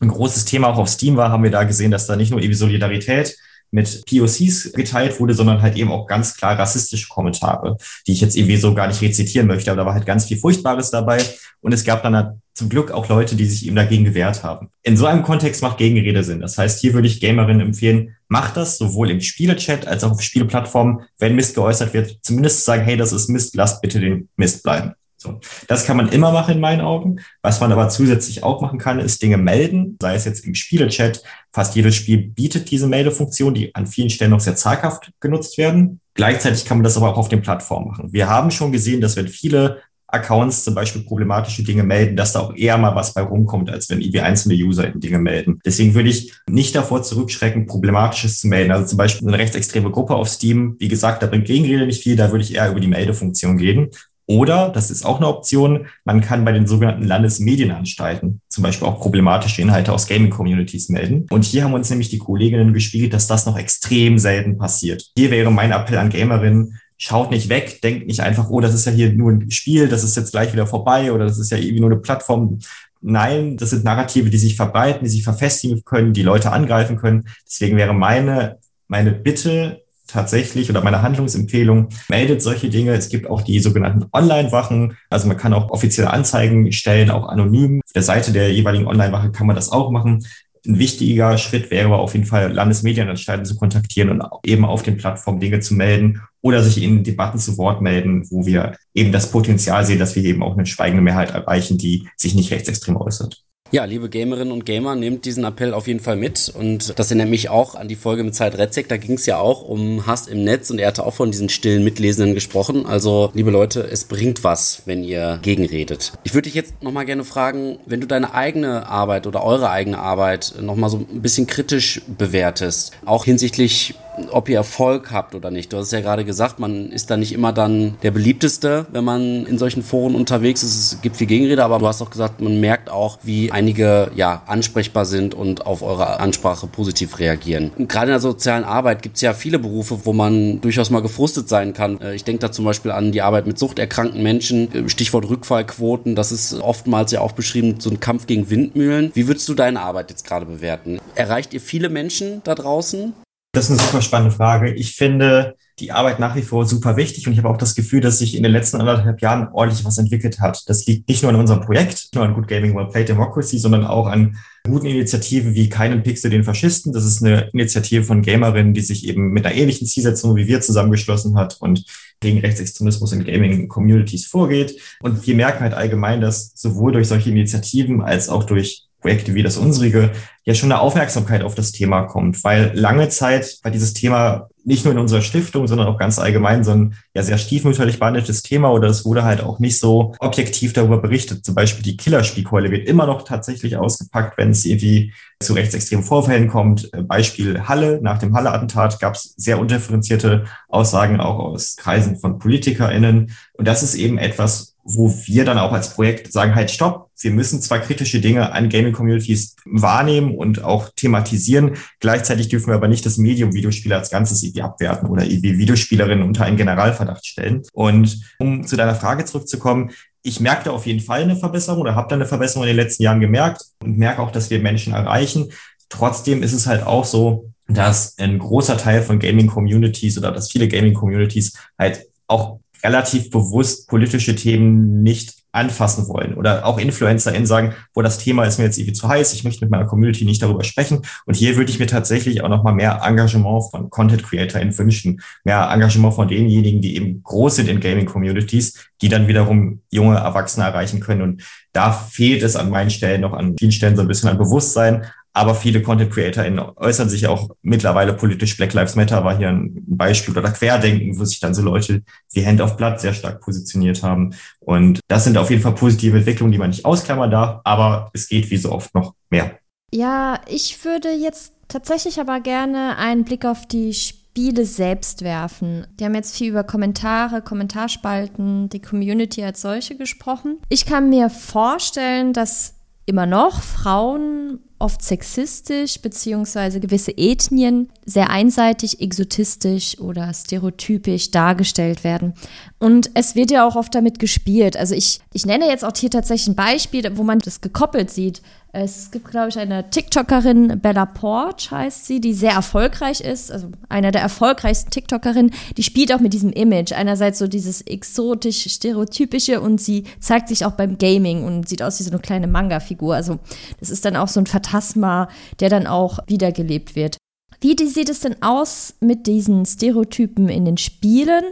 [0.00, 2.40] ein großes Thema auch auf Steam war, haben wir da gesehen, dass da nicht nur
[2.40, 3.36] irgendwie Solidarität
[3.72, 7.76] mit POCs geteilt wurde, sondern halt eben auch ganz klar rassistische Kommentare,
[8.06, 10.36] die ich jetzt irgendwie so gar nicht rezitieren möchte, aber da war halt ganz viel
[10.36, 11.18] Furchtbares dabei.
[11.60, 14.70] Und es gab dann halt zum Glück auch Leute, die sich eben dagegen gewehrt haben.
[14.82, 16.40] In so einem Kontext macht Gegenrede Sinn.
[16.40, 20.22] Das heißt, hier würde ich Gamerinnen empfehlen, macht das sowohl im Spielechat als auch auf
[20.22, 24.62] Spieleplattformen, wenn Mist geäußert wird, zumindest sagen, hey, das ist Mist, lasst bitte den Mist
[24.62, 24.94] bleiben.
[25.26, 25.40] So.
[25.66, 27.20] Das kann man immer machen in meinen Augen.
[27.42, 31.22] Was man aber zusätzlich auch machen kann, ist Dinge melden, sei es jetzt im Spielechat.
[31.52, 36.00] Fast jedes Spiel bietet diese Meldefunktion, die an vielen Stellen noch sehr zaghaft genutzt werden.
[36.14, 38.12] Gleichzeitig kann man das aber auch auf den Plattformen machen.
[38.12, 42.40] Wir haben schon gesehen, dass wenn viele Accounts zum Beispiel problematische Dinge melden, dass da
[42.40, 45.60] auch eher mal was bei rumkommt, als wenn irgendwie einzelne User in Dinge melden.
[45.66, 48.70] Deswegen würde ich nicht davor zurückschrecken, Problematisches zu melden.
[48.70, 52.14] Also zum Beispiel eine rechtsextreme Gruppe auf Steam, wie gesagt, da bringt Gegenrede nicht viel,
[52.14, 53.90] da würde ich eher über die Meldefunktion gehen.
[54.28, 59.00] Oder, das ist auch eine Option, man kann bei den sogenannten Landesmedienanstalten zum Beispiel auch
[59.00, 61.26] problematische Inhalte aus Gaming-Communities melden.
[61.30, 65.12] Und hier haben uns nämlich die Kolleginnen gespiegelt, dass das noch extrem selten passiert.
[65.16, 68.86] Hier wäre mein Appell an Gamerinnen, schaut nicht weg, denkt nicht einfach, oh, das ist
[68.86, 71.58] ja hier nur ein Spiel, das ist jetzt gleich wieder vorbei oder das ist ja
[71.58, 72.58] irgendwie nur eine Plattform.
[73.00, 77.28] Nein, das sind Narrative, die sich verbreiten, die sich verfestigen können, die Leute angreifen können.
[77.46, 78.58] Deswegen wäre meine,
[78.88, 82.92] meine Bitte, tatsächlich oder meine Handlungsempfehlung, meldet solche Dinge.
[82.92, 84.96] Es gibt auch die sogenannten Online-Wachen.
[85.10, 87.80] Also man kann auch offizielle Anzeigen stellen, auch anonym.
[87.84, 90.26] Auf der Seite der jeweiligen Online-Wache kann man das auch machen.
[90.66, 94.96] Ein wichtiger Schritt wäre aber auf jeden Fall, Landesmedienanstalten zu kontaktieren und eben auf den
[94.96, 99.30] Plattformen Dinge zu melden oder sich in Debatten zu Wort melden, wo wir eben das
[99.30, 103.45] Potenzial sehen, dass wir eben auch eine schweigende Mehrheit erreichen, die sich nicht rechtsextrem äußert.
[103.72, 106.52] Ja, liebe Gamerinnen und Gamer, nehmt diesen Appell auf jeden Fall mit.
[106.56, 108.88] Und das erinnert mich auch an die Folge mit Zeit Retzek.
[108.88, 111.48] Da ging es ja auch um Hass im Netz und er hatte auch von diesen
[111.48, 112.86] stillen Mitlesenden gesprochen.
[112.86, 116.12] Also, liebe Leute, es bringt was, wenn ihr gegenredet.
[116.22, 119.98] Ich würde dich jetzt nochmal gerne fragen, wenn du deine eigene Arbeit oder eure eigene
[119.98, 123.96] Arbeit nochmal so ein bisschen kritisch bewertest, auch hinsichtlich
[124.30, 125.72] ob ihr Erfolg habt oder nicht.
[125.72, 129.46] Du hast ja gerade gesagt, man ist da nicht immer dann der beliebteste, wenn man
[129.46, 130.92] in solchen Foren unterwegs ist.
[130.92, 134.42] Es gibt viel Gegenrede, aber du hast auch gesagt, man merkt auch, wie einige ja
[134.46, 137.70] ansprechbar sind und auf eure Ansprache positiv reagieren.
[137.76, 141.00] Und gerade in der sozialen Arbeit gibt es ja viele Berufe, wo man durchaus mal
[141.00, 142.00] gefrustet sein kann.
[142.00, 146.14] Äh, ich denke da zum Beispiel an die Arbeit mit suchterkrankten Menschen, äh, Stichwort Rückfallquoten.
[146.14, 149.10] Das ist oftmals ja auch beschrieben, so ein Kampf gegen Windmühlen.
[149.14, 150.98] Wie würdest du deine Arbeit jetzt gerade bewerten?
[151.14, 153.14] Erreicht ihr viele Menschen da draußen?
[153.56, 154.70] Das ist eine super spannende Frage.
[154.74, 158.02] Ich finde die Arbeit nach wie vor super wichtig und ich habe auch das Gefühl,
[158.02, 160.62] dass sich in den letzten anderthalb Jahren ordentlich was entwickelt hat.
[160.66, 163.86] Das liegt nicht nur an unserem Projekt, nur an Good Gaming Well Played Democracy, sondern
[163.86, 166.92] auch an guten Initiativen wie Keinen Pixel den Faschisten.
[166.92, 170.60] Das ist eine Initiative von Gamerinnen, die sich eben mit einer ähnlichen Zielsetzung wie wir
[170.60, 171.86] zusammengeschlossen hat und
[172.20, 174.78] gegen Rechtsextremismus in Gaming-Communities vorgeht.
[175.00, 179.42] Und wir merken halt allgemein, dass sowohl durch solche Initiativen als auch durch Projekte wie
[179.42, 180.10] das unsrige
[180.46, 184.84] ja schon eine Aufmerksamkeit auf das Thema kommt, weil lange Zeit war dieses Thema nicht
[184.84, 188.72] nur in unserer Stiftung, sondern auch ganz allgemein so ein ja sehr stiefmütterlich behandeltes Thema
[188.72, 191.44] oder es wurde halt auch nicht so objektiv darüber berichtet.
[191.44, 196.48] Zum Beispiel die Killerspielkeule wird immer noch tatsächlich ausgepackt, wenn es irgendwie zu rechtsextremen Vorfällen
[196.48, 196.92] kommt.
[196.94, 198.00] Äh, Beispiel Halle.
[198.00, 203.32] Nach dem Halle-Attentat gab es sehr undifferenzierte Aussagen auch aus Kreisen von PolitikerInnen.
[203.54, 207.32] Und das ist eben etwas, wo wir dann auch als Projekt sagen, halt stopp, wir
[207.32, 213.04] müssen zwar kritische Dinge an Gaming-Communities wahrnehmen und auch thematisieren, gleichzeitig dürfen wir aber nicht
[213.04, 217.62] das Medium Videospiele als Ganzes irgendwie abwerten oder irgendwie Videospielerinnen unter einen Generalverdacht stellen.
[217.72, 219.90] Und um zu deiner Frage zurückzukommen,
[220.22, 222.84] ich merke da auf jeden Fall eine Verbesserung oder habe da eine Verbesserung in den
[222.84, 225.50] letzten Jahren gemerkt und merke auch, dass wir Menschen erreichen.
[225.88, 230.68] Trotzdem ist es halt auch so, dass ein großer Teil von Gaming-Communities oder dass viele
[230.68, 236.34] Gaming-Communities halt auch relativ bewusst politische Themen nicht anfassen wollen.
[236.34, 239.64] Oder auch InfluencerInnen sagen, wo das Thema ist mir jetzt irgendwie zu heiß, ich möchte
[239.64, 241.02] mit meiner Community nicht darüber sprechen.
[241.24, 245.20] Und hier würde ich mir tatsächlich auch nochmal mehr Engagement von Content CreatorInnen wünschen.
[245.44, 250.66] Mehr Engagement von denjenigen, die eben groß sind in Gaming-Communities, die dann wiederum junge Erwachsene
[250.66, 251.22] erreichen können.
[251.22, 254.38] Und da fehlt es an meinen Stellen noch an vielen Stellen so ein bisschen an
[254.38, 255.06] Bewusstsein,
[255.36, 258.56] aber viele Content CreatorInnen äußern sich auch mittlerweile politisch.
[258.56, 262.46] Black Lives Matter war hier ein Beispiel oder Querdenken, wo sich dann so Leute wie
[262.46, 264.34] Hand auf Blatt sehr stark positioniert haben.
[264.60, 268.28] Und das sind auf jeden Fall positive Entwicklungen, die man nicht ausklammern darf, aber es
[268.28, 269.58] geht wie so oft noch mehr.
[269.92, 275.86] Ja, ich würde jetzt tatsächlich aber gerne einen Blick auf die Spiele selbst werfen.
[276.00, 280.56] Die haben jetzt viel über Kommentare, Kommentarspalten, die Community als solche gesprochen.
[280.70, 282.72] Ich kann mir vorstellen, dass
[283.04, 292.34] immer noch Frauen oft sexistisch beziehungsweise gewisse Ethnien sehr einseitig, exotistisch oder stereotypisch dargestellt werden.
[292.78, 294.76] Und es wird ja auch oft damit gespielt.
[294.76, 298.42] Also ich, ich nenne jetzt auch hier tatsächlich ein Beispiel, wo man das gekoppelt sieht.
[298.78, 303.68] Es gibt, glaube ich, eine TikTokerin, Bella Porch heißt sie, die sehr erfolgreich ist, also
[303.88, 305.50] einer der erfolgreichsten TikTokerinnen.
[305.78, 306.92] Die spielt auch mit diesem Image.
[306.92, 311.98] Einerseits so dieses exotisch, stereotypische und sie zeigt sich auch beim Gaming und sieht aus
[312.00, 313.14] wie so eine kleine Manga-Figur.
[313.14, 313.38] Also
[313.80, 315.28] das ist dann auch so ein Phantasma,
[315.60, 317.16] der dann auch wiedergelebt wird.
[317.60, 321.44] Wie sieht es denn aus mit diesen Stereotypen in den Spielen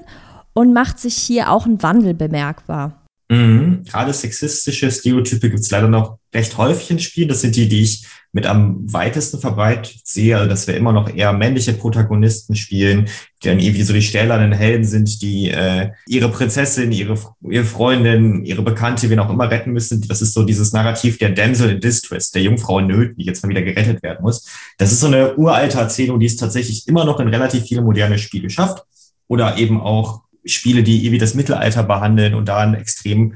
[0.53, 3.03] und macht sich hier auch ein Wandel bemerkbar?
[3.31, 3.85] Mhm.
[3.85, 7.29] Gerade sexistische Stereotype gibt es leider noch recht häufig in Spielen.
[7.29, 11.09] Das sind die, die ich mit am weitesten verbreitet sehe, also dass wir immer noch
[11.15, 13.09] eher männliche Protagonisten spielen,
[13.43, 17.17] die dann irgendwie so die stählernen Helden sind, die äh, ihre Prinzessin, ihre,
[17.49, 20.03] ihre Freundin, ihre Bekannte, wen auch immer retten müssen.
[20.09, 23.45] Das ist so dieses Narrativ der Damsel in Distress, der Jungfrau in Nöten, die jetzt
[23.45, 24.49] mal wieder gerettet werden muss.
[24.79, 28.19] Das ist so eine uralte Erzählung, die es tatsächlich immer noch in relativ viele moderne
[28.19, 28.85] Spiele schafft.
[29.29, 33.35] Oder eben auch Spiele, die irgendwie das Mittelalter behandeln und da ein extrem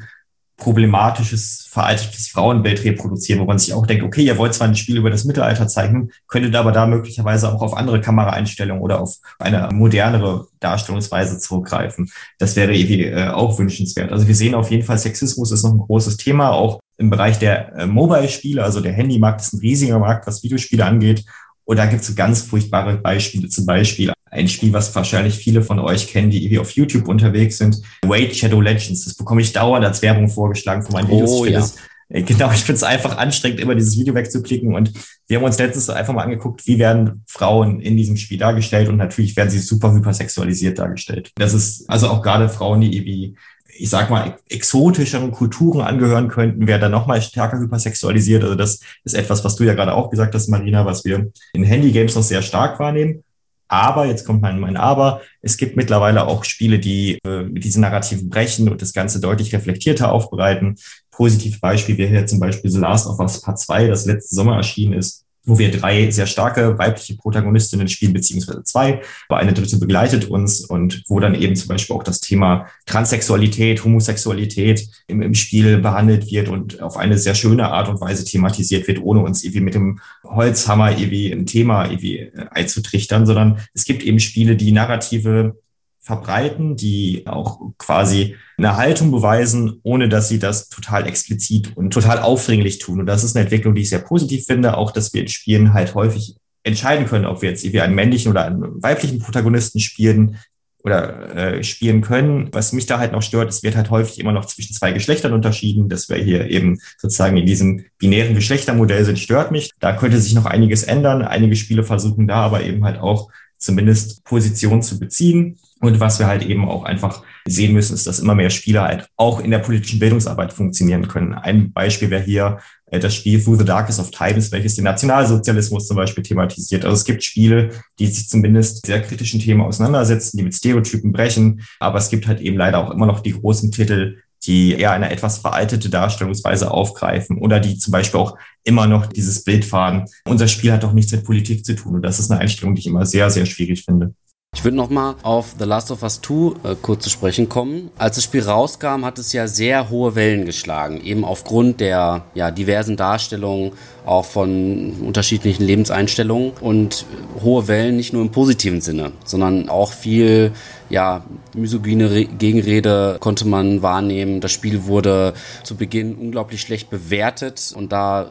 [0.59, 4.99] problematisches, veraltetes Frauenbild reproduzieren, wo man sich auch denkt, okay, ihr wollt zwar ein Spiel
[4.99, 9.69] über das Mittelalter zeigen, könntet aber da möglicherweise auch auf andere Kameraeinstellungen oder auf eine
[9.73, 12.11] modernere Darstellungsweise zurückgreifen.
[12.39, 14.11] Das wäre irgendwie äh, auch wünschenswert.
[14.11, 17.39] Also wir sehen auf jeden Fall, Sexismus ist noch ein großes Thema, auch im Bereich
[17.39, 21.25] der äh, Mobile-Spiele, also der Handymarkt ist ein riesiger Markt, was Videospiele angeht.
[21.69, 25.61] Und da gibt es so ganz furchtbare Beispiele, zum Beispiel ein Spiel, was wahrscheinlich viele
[25.61, 27.83] von euch kennen, die irgendwie auf YouTube unterwegs sind.
[28.07, 29.05] Wait Shadow Legends.
[29.05, 31.31] Das bekomme ich dauernd als Werbung vorgeschlagen von meinen Videos.
[31.31, 31.61] Oh, ja.
[31.61, 31.77] Das,
[32.09, 34.75] äh, genau, ich finde es einfach anstrengend, immer dieses Video wegzuklicken.
[34.75, 34.93] Und
[35.27, 38.89] wir haben uns letztens einfach mal angeguckt, wie werden Frauen in diesem Spiel dargestellt.
[38.89, 41.33] Und natürlich werden sie super hypersexualisiert dargestellt.
[41.35, 43.37] Das ist also auch gerade Frauen, die irgendwie
[43.79, 48.43] ich sag mal, exotischeren Kulturen angehören könnten, werden dann nochmal stärker hypersexualisiert.
[48.43, 51.65] Also das ist etwas, was du ja gerade auch gesagt hast, Marina, was wir in
[51.65, 53.23] Handygames noch sehr stark wahrnehmen.
[53.69, 57.83] Aber, jetzt kommt mein, mein Aber, es gibt mittlerweile auch Spiele, die äh, mit diesen
[57.83, 60.77] Narrativen brechen und das Ganze deutlich reflektierter aufbereiten.
[61.11, 64.57] Positiv Beispiel wäre hier zum Beispiel The Last of Us Part 2, das letzten Sommer
[64.57, 69.79] erschienen ist, wo wir drei sehr starke weibliche Protagonistinnen spielen, beziehungsweise zwei, aber eine dritte
[69.79, 75.35] begleitet uns und wo dann eben zum Beispiel auch das Thema Transsexualität, Homosexualität im, im
[75.35, 79.43] Spiel behandelt wird und auf eine sehr schöne Art und Weise thematisiert wird, ohne uns
[79.43, 84.55] irgendwie mit dem Holzhammer irgendwie ein Thema irgendwie äh, einzutrichtern, sondern es gibt eben Spiele,
[84.55, 85.57] die narrative
[85.99, 92.19] verbreiten, die auch quasi eine Haltung beweisen, ohne dass sie das total explizit und total
[92.19, 93.01] aufdringlich tun.
[93.01, 95.73] Und das ist eine Entwicklung, die ich sehr positiv finde, auch dass wir in Spielen
[95.73, 100.39] halt häufig entscheiden können, ob wir jetzt irgendwie einen männlichen oder einen weiblichen Protagonisten spielen
[100.83, 102.49] oder äh, spielen können.
[102.53, 105.33] Was mich da halt noch stört, es wird halt häufig immer noch zwischen zwei Geschlechtern
[105.33, 105.89] unterschieden.
[105.89, 109.71] Dass wir hier eben sozusagen in diesem binären Geschlechtermodell sind, stört mich.
[109.79, 111.23] Da könnte sich noch einiges ändern.
[111.23, 115.59] Einige Spiele versuchen da aber eben halt auch zumindest Position zu beziehen.
[115.81, 119.09] Und was wir halt eben auch einfach sehen müssen, ist, dass immer mehr Spiele halt
[119.17, 121.35] auch in der politischen Bildungsarbeit funktionieren können.
[121.35, 125.87] Ein Beispiel wäre hier äh, das Spiel Through the Darkest of Times, welches den Nationalsozialismus
[125.87, 126.85] zum Beispiel thematisiert.
[126.85, 131.63] Also es gibt Spiele, die sich zumindest sehr kritischen Themen auseinandersetzen, die mit Stereotypen brechen.
[131.79, 135.11] Aber es gibt halt eben leider auch immer noch die großen Titel, die eher eine
[135.11, 140.05] etwas veraltete Darstellungsweise aufgreifen oder die zum Beispiel auch immer noch dieses Bild fahren.
[140.27, 142.81] Unser Spiel hat doch nichts mit Politik zu tun und das ist eine Einstellung, die
[142.81, 144.15] ich immer sehr, sehr schwierig finde.
[144.59, 147.91] Ich würde nochmal auf The Last of Us 2 äh, kurz zu sprechen kommen.
[147.97, 152.51] Als das Spiel rauskam, hat es ja sehr hohe Wellen geschlagen, eben aufgrund der ja,
[152.51, 153.71] diversen Darstellungen,
[154.05, 157.07] auch von unterschiedlichen Lebenseinstellungen und
[157.41, 160.51] hohe Wellen nicht nur im positiven Sinne, sondern auch viel
[160.91, 164.41] ja, misogyne Re Gegenrede konnte man wahrnehmen.
[164.41, 168.29] Das Spiel wurde zu Beginn unglaublich schlecht bewertet und da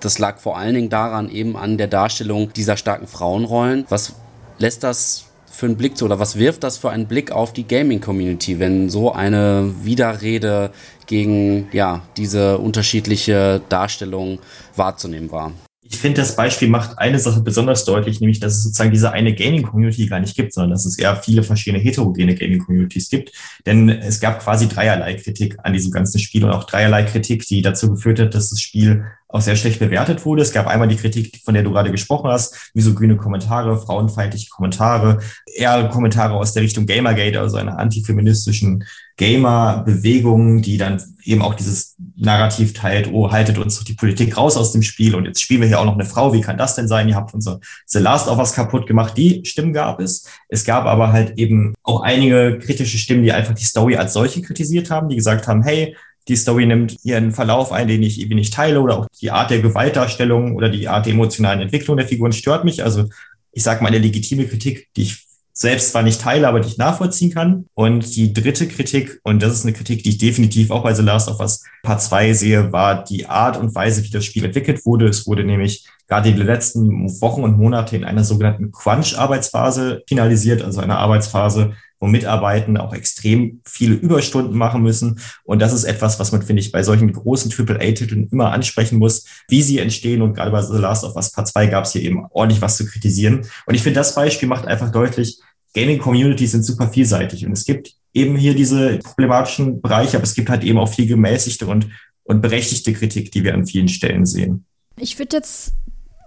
[0.00, 3.84] das lag vor allen Dingen daran eben an der Darstellung dieser starken Frauenrollen.
[3.90, 4.14] Was
[4.58, 7.66] lässt das für einen Blick zu oder was wirft das für einen Blick auf die
[7.66, 10.72] Gaming-Community, wenn so eine Widerrede
[11.06, 14.38] gegen ja, diese unterschiedliche Darstellung
[14.74, 15.52] wahrzunehmen war?
[15.84, 19.34] Ich finde, das Beispiel macht eine Sache besonders deutlich, nämlich, dass es sozusagen diese eine
[19.34, 23.32] Gaming-Community gar nicht gibt, sondern dass es eher viele verschiedene heterogene Gaming-Communities gibt.
[23.66, 27.60] Denn es gab quasi dreierlei Kritik an diesem ganzen Spiel und auch dreierlei Kritik, die
[27.60, 30.42] dazu geführt hat, dass das Spiel auch sehr schlecht bewertet wurde.
[30.42, 35.18] Es gab einmal die Kritik, von der du gerade gesprochen hast, misogyne Kommentare, frauenfeindliche Kommentare,
[35.46, 38.84] eher Kommentare aus der Richtung Gamergate, also einer antifeministischen
[39.16, 44.72] Gamer-Bewegung, die dann eben auch dieses Narrativ teilt, oh, haltet uns die Politik raus aus
[44.72, 46.88] dem Spiel und jetzt spielen wir hier auch noch eine Frau, wie kann das denn
[46.88, 47.08] sein?
[47.08, 49.16] Ihr habt unser The Last of Us kaputt gemacht.
[49.16, 50.26] Die Stimmen gab es.
[50.48, 54.42] Es gab aber halt eben auch einige kritische Stimmen, die einfach die Story als solche
[54.42, 55.96] kritisiert haben, die gesagt haben, hey,
[56.28, 59.50] die Story nimmt ihren Verlauf ein, den ich irgendwie nicht teile oder auch die Art
[59.50, 62.84] der Gewaltdarstellung oder die Art der emotionalen Entwicklung der Figuren stört mich.
[62.84, 63.08] Also
[63.52, 66.78] ich sage mal eine legitime Kritik, die ich selbst zwar nicht teile, aber die ich
[66.78, 67.66] nachvollziehen kann.
[67.74, 71.02] Und die dritte Kritik, und das ist eine Kritik, die ich definitiv auch bei The
[71.02, 74.86] Last of Us Part 2 sehe, war die Art und Weise, wie das Spiel entwickelt
[74.86, 75.06] wurde.
[75.06, 80.62] Es wurde nämlich gerade in den letzten Wochen und Monate in einer sogenannten Crunch-Arbeitsphase finalisiert,
[80.62, 85.20] also einer Arbeitsphase, wo Mitarbeitenden auch extrem viele Überstunden machen müssen.
[85.44, 89.24] Und das ist etwas, was man, finde ich, bei solchen großen AAA-Titeln immer ansprechen muss,
[89.48, 90.20] wie sie entstehen.
[90.20, 92.76] Und gerade bei The Last of Us Part 2 gab es hier eben ordentlich was
[92.76, 93.46] zu kritisieren.
[93.66, 95.38] Und ich finde, das Beispiel macht einfach deutlich,
[95.74, 97.46] Gaming-Communities sind super vielseitig.
[97.46, 101.06] Und es gibt eben hier diese problematischen Bereiche, aber es gibt halt eben auch viel
[101.06, 101.86] gemäßigte und,
[102.24, 104.66] und berechtigte Kritik, die wir an vielen Stellen sehen.
[104.96, 105.72] Ich würde jetzt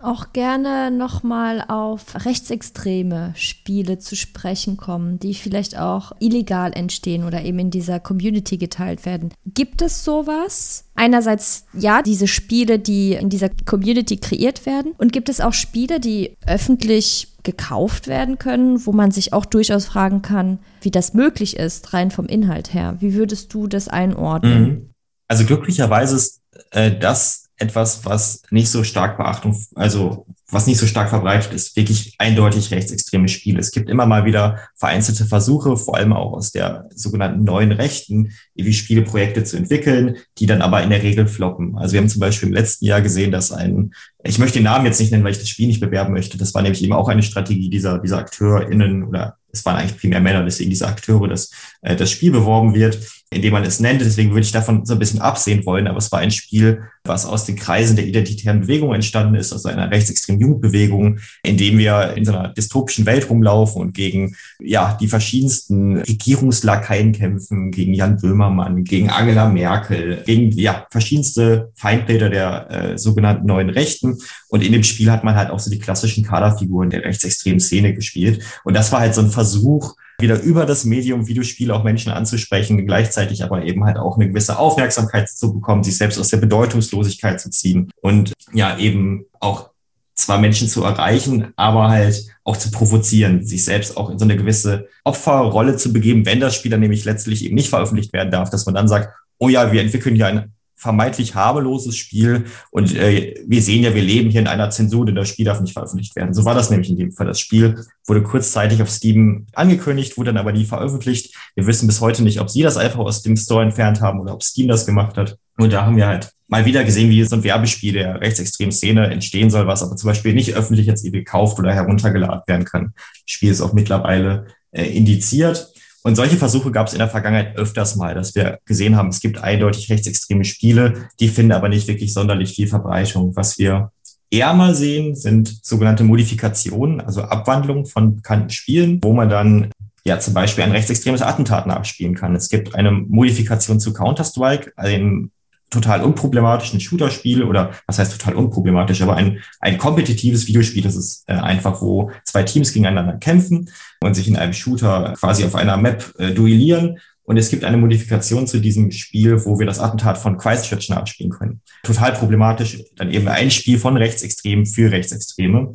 [0.06, 7.44] auch gerne nochmal auf rechtsextreme Spiele zu sprechen kommen, die vielleicht auch illegal entstehen oder
[7.44, 9.34] eben in dieser Community geteilt werden.
[9.46, 10.86] Gibt es sowas?
[10.96, 14.94] Einerseits ja, diese Spiele, die in dieser Community kreiert werden.
[14.98, 19.86] Und gibt es auch Spiele, die öffentlich gekauft werden können, wo man sich auch durchaus
[19.86, 22.98] fragen kann, wie das möglich ist, rein vom Inhalt her.
[23.00, 24.64] Wie würdest du das einordnen?
[24.64, 24.90] Mhm.
[25.28, 26.42] Also glücklicherweise ist
[26.72, 31.76] äh, das etwas, was nicht so stark Beachtung, also was nicht so stark verbreitet ist,
[31.76, 33.60] wirklich eindeutig rechtsextreme Spiele.
[33.60, 38.32] Es gibt immer mal wieder vereinzelte Versuche, vor allem auch aus der sogenannten neuen Rechten,
[38.54, 41.78] wie Spieleprojekte zu entwickeln, die dann aber in der Regel floppen.
[41.78, 44.86] Also wir haben zum Beispiel im letzten Jahr gesehen, dass ein, ich möchte den Namen
[44.86, 46.38] jetzt nicht nennen, weil ich das Spiel nicht bewerben möchte.
[46.38, 50.20] Das war nämlich eben auch eine Strategie dieser, dieser AkteurInnen oder es waren eigentlich primär
[50.20, 51.50] Männer, deswegen diese Akteure, dass
[51.82, 53.00] äh, das Spiel beworben wird,
[53.32, 54.02] indem man es nennt.
[54.02, 55.88] Deswegen würde ich davon so ein bisschen absehen wollen.
[55.88, 59.66] Aber es war ein Spiel, was aus den Kreisen der identitären Bewegung entstanden ist, aus
[59.66, 64.98] einer rechtsextremen Jugendbewegung, in dem wir in so einer dystopischen Welt rumlaufen und gegen ja
[65.00, 72.72] die verschiedensten Regierungslakaien kämpfen, gegen Jan Böhmermann, gegen Angela Merkel, gegen ja verschiedenste Feindbilder der
[72.72, 74.18] äh, sogenannten neuen Rechten.
[74.50, 77.94] Und in dem Spiel hat man halt auch so die klassischen Kaderfiguren der rechtsextremen Szene
[77.94, 78.44] gespielt.
[78.64, 82.86] Und das war halt so ein Versuch, wieder über das Medium Videospiele auch Menschen anzusprechen,
[82.86, 87.40] gleichzeitig aber eben halt auch eine gewisse Aufmerksamkeit zu bekommen, sich selbst aus der Bedeutungslosigkeit
[87.40, 89.72] zu ziehen und ja eben auch
[90.16, 94.38] zwar Menschen zu erreichen, aber halt auch zu provozieren, sich selbst auch in so eine
[94.38, 98.50] gewisse Opferrolle zu begeben, wenn das Spiel dann nämlich letztlich eben nicht veröffentlicht werden darf,
[98.50, 100.55] dass man dann sagt, oh ja, wir entwickeln ja ein
[100.86, 105.16] vermeintlich harmloses Spiel und äh, wir sehen ja, wir leben hier in einer Zensur, denn
[105.16, 106.36] das Spiel darf nicht veröffentlicht werden.
[106.36, 107.26] So war das nämlich in dem Fall.
[107.26, 111.36] Das Spiel wurde kurzzeitig auf Steam angekündigt, wurde dann aber nie veröffentlicht.
[111.56, 114.36] Wir wissen bis heute nicht, ob sie das einfach aus dem Store entfernt haben oder
[114.36, 115.40] ob Steam das gemacht hat.
[115.58, 119.08] Und da haben wir halt mal wieder gesehen, wie so ein Werbespiel der rechtsextremen Szene
[119.08, 122.94] entstehen soll, was aber zum Beispiel nicht öffentlich jetzt gekauft oder heruntergeladen werden kann.
[122.96, 125.74] Das Spiel ist auch mittlerweile äh, indiziert.
[126.06, 129.22] Und solche Versuche gab es in der Vergangenheit öfters mal, dass wir gesehen haben, es
[129.22, 133.36] gibt eindeutig rechtsextreme Spiele, die finden aber nicht wirklich sonderlich viel Verbreitung.
[133.36, 133.90] Was wir
[134.30, 139.72] eher mal sehen, sind sogenannte Modifikationen, also Abwandlungen von bekannten Spielen, wo man dann
[140.06, 142.36] ja zum Beispiel ein rechtsextremes Attentat nachspielen kann.
[142.36, 145.32] Es gibt eine Modifikation zu Counter-Strike, einem
[145.76, 151.24] total unproblematischen Shooter-Spiel oder was heißt total unproblematisch, aber ein, ein kompetitives Videospiel, das ist
[151.28, 153.70] äh, einfach, wo zwei Teams gegeneinander kämpfen
[154.02, 157.00] und sich in einem Shooter quasi auf einer Map äh, duellieren.
[157.28, 161.32] Und es gibt eine Modifikation zu diesem Spiel, wo wir das Attentat von Christchurch nachspielen
[161.32, 161.62] können.
[161.82, 165.72] Total problematisch, dann eben ein Spiel von Rechtsextremen für Rechtsextreme.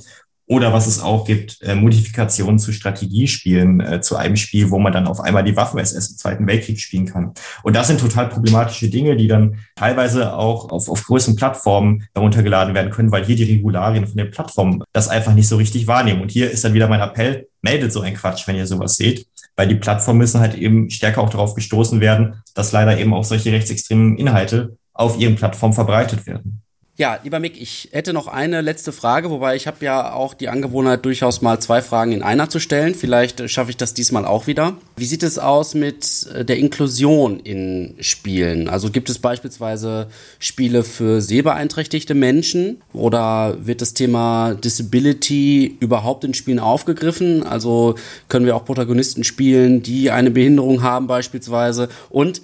[0.51, 4.93] Oder was es auch gibt, äh, Modifikationen zu Strategiespielen, äh, zu einem Spiel, wo man
[4.93, 7.35] dann auf einmal die Waffen-SS im Zweiten Weltkrieg spielen kann.
[7.63, 12.75] Und das sind total problematische Dinge, die dann teilweise auch auf, auf größeren Plattformen heruntergeladen
[12.75, 16.21] werden können, weil hier die Regularien von den Plattformen das einfach nicht so richtig wahrnehmen.
[16.21, 19.29] Und hier ist dann wieder mein Appell, meldet so ein Quatsch, wenn ihr sowas seht,
[19.55, 23.23] weil die Plattformen müssen halt eben stärker auch darauf gestoßen werden, dass leider eben auch
[23.23, 26.63] solche rechtsextremen Inhalte auf ihren Plattformen verbreitet werden.
[27.01, 30.51] Ja, lieber Mick, ich hätte noch eine letzte Frage, wobei ich habe ja auch die
[30.51, 32.95] Angewohnheit, durchaus mal zwei Fragen in einer zu stellen.
[32.95, 34.77] Vielleicht schaffe ich das diesmal auch wieder.
[34.99, 38.69] Wie sieht es aus mit äh, der Inklusion in Spielen?
[38.69, 40.09] Also gibt es beispielsweise
[40.39, 47.45] Spiele für sehbeeinträchtigte Menschen oder wird das Thema Disability überhaupt in Spielen aufgegriffen?
[47.45, 47.95] Also
[48.29, 51.89] können wir auch Protagonisten spielen, die eine Behinderung haben beispielsweise?
[52.11, 52.43] Und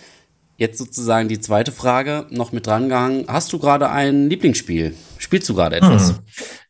[0.56, 3.26] Jetzt sozusagen die zweite Frage noch mit drangehangen.
[3.28, 4.94] Hast du gerade ein Lieblingsspiel?
[5.18, 6.10] Spielst du gerade etwas?
[6.10, 6.16] Hm.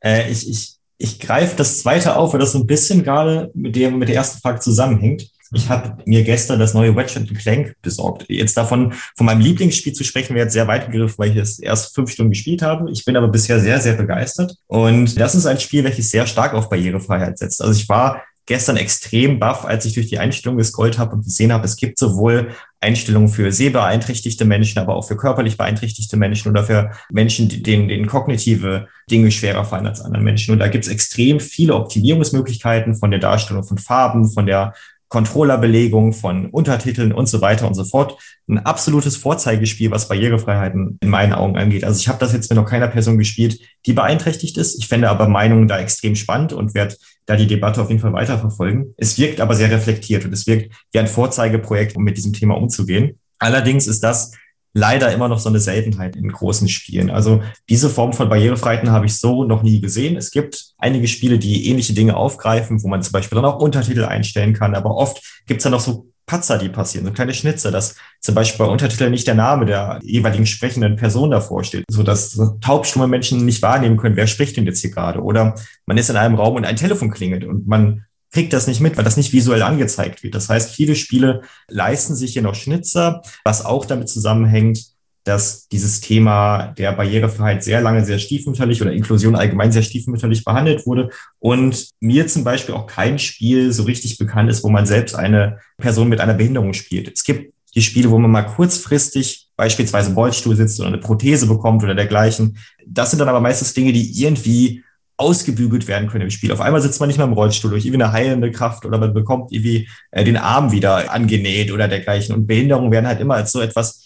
[0.01, 3.77] Äh, ich ich, ich greife das zweite auf, weil das so ein bisschen gerade mit,
[3.77, 5.31] dem, mit der ersten Frage zusammenhängt.
[5.55, 8.25] Ich habe mir gestern das neue Ratchet Clank besorgt.
[8.29, 11.61] Jetzt davon, von meinem Lieblingsspiel zu sprechen, wäre jetzt sehr weit gegriffen, weil ich es
[11.61, 12.91] erst fünf Stunden gespielt habe.
[12.91, 14.57] Ich bin aber bisher sehr, sehr begeistert.
[14.67, 17.63] Und das ist ein Spiel, welches sehr stark auf Barrierefreiheit setzt.
[17.63, 21.53] Also ich war gestern extrem baff, als ich durch die Einstellungen gescrollt habe und gesehen
[21.53, 26.63] habe, es gibt sowohl Einstellungen für sehbeeinträchtigte Menschen, aber auch für körperlich beeinträchtigte Menschen oder
[26.63, 30.53] für Menschen, denen, denen kognitive Dinge schwerer fallen als anderen Menschen.
[30.53, 34.75] Und da gibt es extrem viele Optimierungsmöglichkeiten von der Darstellung von Farben, von der
[35.09, 38.19] Controllerbelegung von Untertiteln und so weiter und so fort.
[38.49, 41.85] Ein absolutes Vorzeigespiel, was Barrierefreiheiten in meinen Augen angeht.
[41.85, 44.79] Also ich habe das jetzt mit noch keiner Person gespielt, die beeinträchtigt ist.
[44.79, 46.97] Ich fände aber Meinungen da extrem spannend und werde
[47.27, 48.95] da die Debatte auf jeden Fall weiterverfolgen.
[48.97, 52.57] Es wirkt aber sehr reflektiert und es wirkt wie ein Vorzeigeprojekt, um mit diesem Thema
[52.57, 53.19] umzugehen.
[53.39, 54.33] Allerdings ist das
[54.73, 57.11] leider immer noch so eine Seltenheit in großen Spielen.
[57.11, 60.17] Also diese Form von Barrierefreiheiten habe ich so noch nie gesehen.
[60.17, 64.05] Es gibt einige Spiele, die ähnliche Dinge aufgreifen, wo man zum Beispiel dann auch Untertitel
[64.05, 67.71] einstellen kann, aber oft gibt es dann noch so Patzer, die passieren, so kleine Schnitze,
[67.71, 72.03] dass zum Beispiel bei Untertiteln nicht der Name der jeweiligen sprechenden Person davor steht, so
[72.03, 75.23] dass taubstumme Menschen nicht wahrnehmen können, wer spricht denn jetzt hier gerade.
[75.23, 75.55] Oder
[75.87, 78.97] man ist in einem Raum und ein Telefon klingelt und man kriegt das nicht mit,
[78.97, 80.35] weil das nicht visuell angezeigt wird.
[80.35, 84.96] Das heißt, viele Spiele leisten sich hier noch Schnitzer, was auch damit zusammenhängt,
[85.27, 90.87] dass dieses Thema der Barrierefreiheit sehr lange sehr stiefmütterlich oder Inklusion allgemein sehr stiefmütterlich behandelt
[90.87, 91.11] wurde
[91.41, 95.59] und mir zum Beispiel auch kein Spiel so richtig bekannt ist, wo man selbst eine
[95.79, 97.13] Person mit einer Behinderung spielt.
[97.13, 101.49] Es gibt die Spiele, wo man mal kurzfristig beispielsweise im Rollstuhl sitzt oder eine Prothese
[101.49, 102.57] bekommt oder dergleichen.
[102.87, 104.85] Das sind dann aber meistens Dinge, die irgendwie
[105.17, 106.53] ausgebügelt werden können im Spiel.
[106.53, 109.13] Auf einmal sitzt man nicht mehr im Rollstuhl durch irgendwie eine heilende Kraft oder man
[109.13, 112.35] bekommt irgendwie äh, den Arm wieder angenäht oder dergleichen.
[112.35, 114.06] Und Behinderungen werden halt immer als so etwas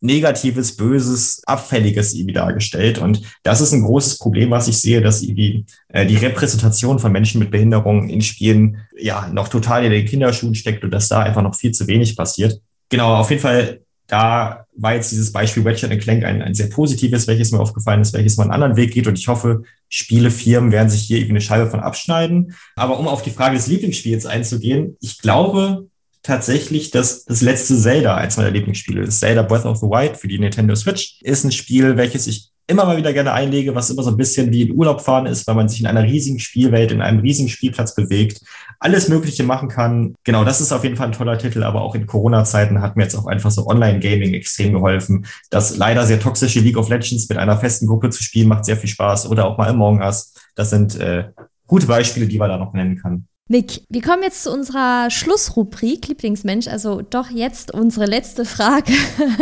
[0.00, 2.98] Negatives, Böses, Abfälliges irgendwie dargestellt.
[2.98, 7.12] Und das ist ein großes Problem, was ich sehe, dass irgendwie äh, die Repräsentation von
[7.12, 11.20] Menschen mit Behinderungen in Spielen ja noch total in den Kinderschuhen steckt und dass da
[11.20, 12.60] einfach noch viel zu wenig passiert.
[12.88, 13.80] Genau, auf jeden Fall
[14.10, 18.12] da war jetzt dieses Beispiel Ratchet Clank ein, ein sehr positives, welches mir aufgefallen ist,
[18.12, 19.06] welches mal einen anderen Weg geht.
[19.06, 22.56] Und ich hoffe, Spielefirmen werden sich hier irgendwie eine Scheibe von abschneiden.
[22.74, 25.89] Aber um auf die Frage des Lieblingsspiels einzugehen, ich glaube
[26.22, 29.20] tatsächlich, dass das letzte Zelda eins meiner Lieblingsspiele ist.
[29.20, 32.84] Zelda Breath of the Wild für die Nintendo Switch ist ein Spiel, welches ich immer
[32.84, 35.56] mal wieder gerne einlege, was immer so ein bisschen wie in Urlaub fahren ist, weil
[35.56, 38.42] man sich in einer riesigen Spielwelt, in einem riesigen Spielplatz bewegt,
[38.78, 40.14] alles Mögliche machen kann.
[40.24, 43.02] Genau, das ist auf jeden Fall ein toller Titel, aber auch in Corona-Zeiten hat mir
[43.02, 45.26] jetzt auch einfach so Online-Gaming extrem geholfen.
[45.50, 48.76] Das leider sehr toxische League of Legends mit einer festen Gruppe zu spielen, macht sehr
[48.76, 49.28] viel Spaß.
[49.28, 50.32] Oder auch mal Among Us.
[50.54, 51.24] Das sind äh,
[51.66, 53.26] gute Beispiele, die man da noch nennen kann.
[53.50, 58.92] Mick, wir kommen jetzt zu unserer Schlussrubrik Lieblingsmensch, also doch jetzt unsere letzte Frage.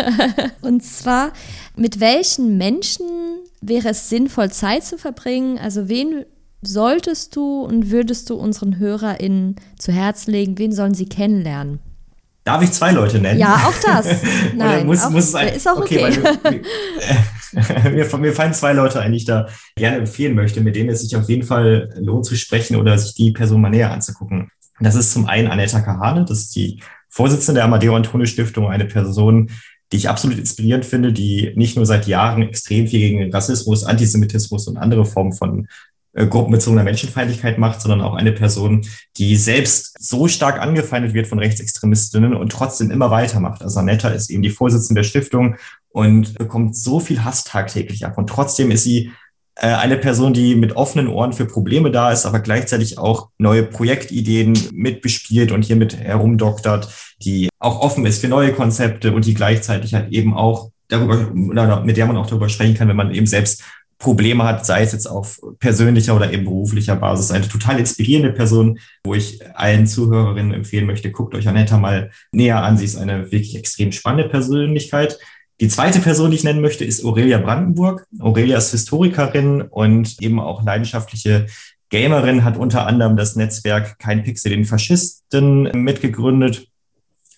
[0.62, 1.30] und zwar,
[1.76, 3.04] mit welchen Menschen
[3.61, 5.59] wäre es sinnvoll, Zeit zu verbringen?
[5.59, 6.24] Also wen
[6.62, 10.56] solltest du und würdest du unseren HörerInnen zu Herz legen?
[10.56, 11.80] Wen sollen sie kennenlernen?
[12.44, 13.38] Darf ich zwei Leute nennen?
[13.38, 14.06] Ja, auch das.
[14.56, 16.18] Nein, muss, auch, muss es ein, ist auch okay.
[16.42, 16.62] okay.
[17.84, 21.03] mir, mir fallen zwei Leute ein, die ich da gerne empfehlen möchte, mit denen es
[21.03, 24.51] sich auf jeden Fall lohnt zu sprechen oder sich die Person mal näher anzugucken.
[24.80, 28.84] Das ist zum einen Anetta Kahane, das ist die Vorsitzende der Amadeo Antonio Stiftung, eine
[28.84, 29.51] Person,
[29.92, 34.68] die ich absolut inspirierend finde, die nicht nur seit Jahren extrem viel gegen Rassismus, Antisemitismus
[34.68, 35.66] und andere Formen von
[36.12, 38.86] äh, gruppenbezogener Menschenfeindlichkeit macht, sondern auch eine Person,
[39.16, 43.62] die selbst so stark angefeindet wird von Rechtsextremistinnen und trotzdem immer weitermacht.
[43.62, 45.57] Also Anetta ist eben die Vorsitzende der Stiftung
[45.99, 48.18] und bekommt so viel Hass tagtäglich ab.
[48.18, 49.11] Und trotzdem ist sie
[49.57, 53.64] äh, eine Person, die mit offenen Ohren für Probleme da ist, aber gleichzeitig auch neue
[53.64, 56.88] Projektideen mitbespielt und hiermit herumdoktert,
[57.20, 61.96] die auch offen ist für neue Konzepte und die gleichzeitig halt eben auch darüber, mit
[61.96, 63.64] der man auch darüber sprechen kann, wenn man eben selbst
[63.99, 67.32] Probleme hat, sei es jetzt auf persönlicher oder eben beruflicher Basis.
[67.32, 72.62] Eine total inspirierende Person, wo ich allen Zuhörerinnen empfehlen möchte, guckt euch Anetta mal näher
[72.62, 72.78] an.
[72.78, 75.18] Sie ist eine wirklich extrem spannende Persönlichkeit.
[75.61, 78.06] Die zweite Person, die ich nennen möchte, ist Aurelia Brandenburg.
[78.20, 81.46] Aurelia ist Historikerin und eben auch leidenschaftliche
[81.90, 86.68] Gamerin, hat unter anderem das Netzwerk Kein Pixel den Faschisten mitgegründet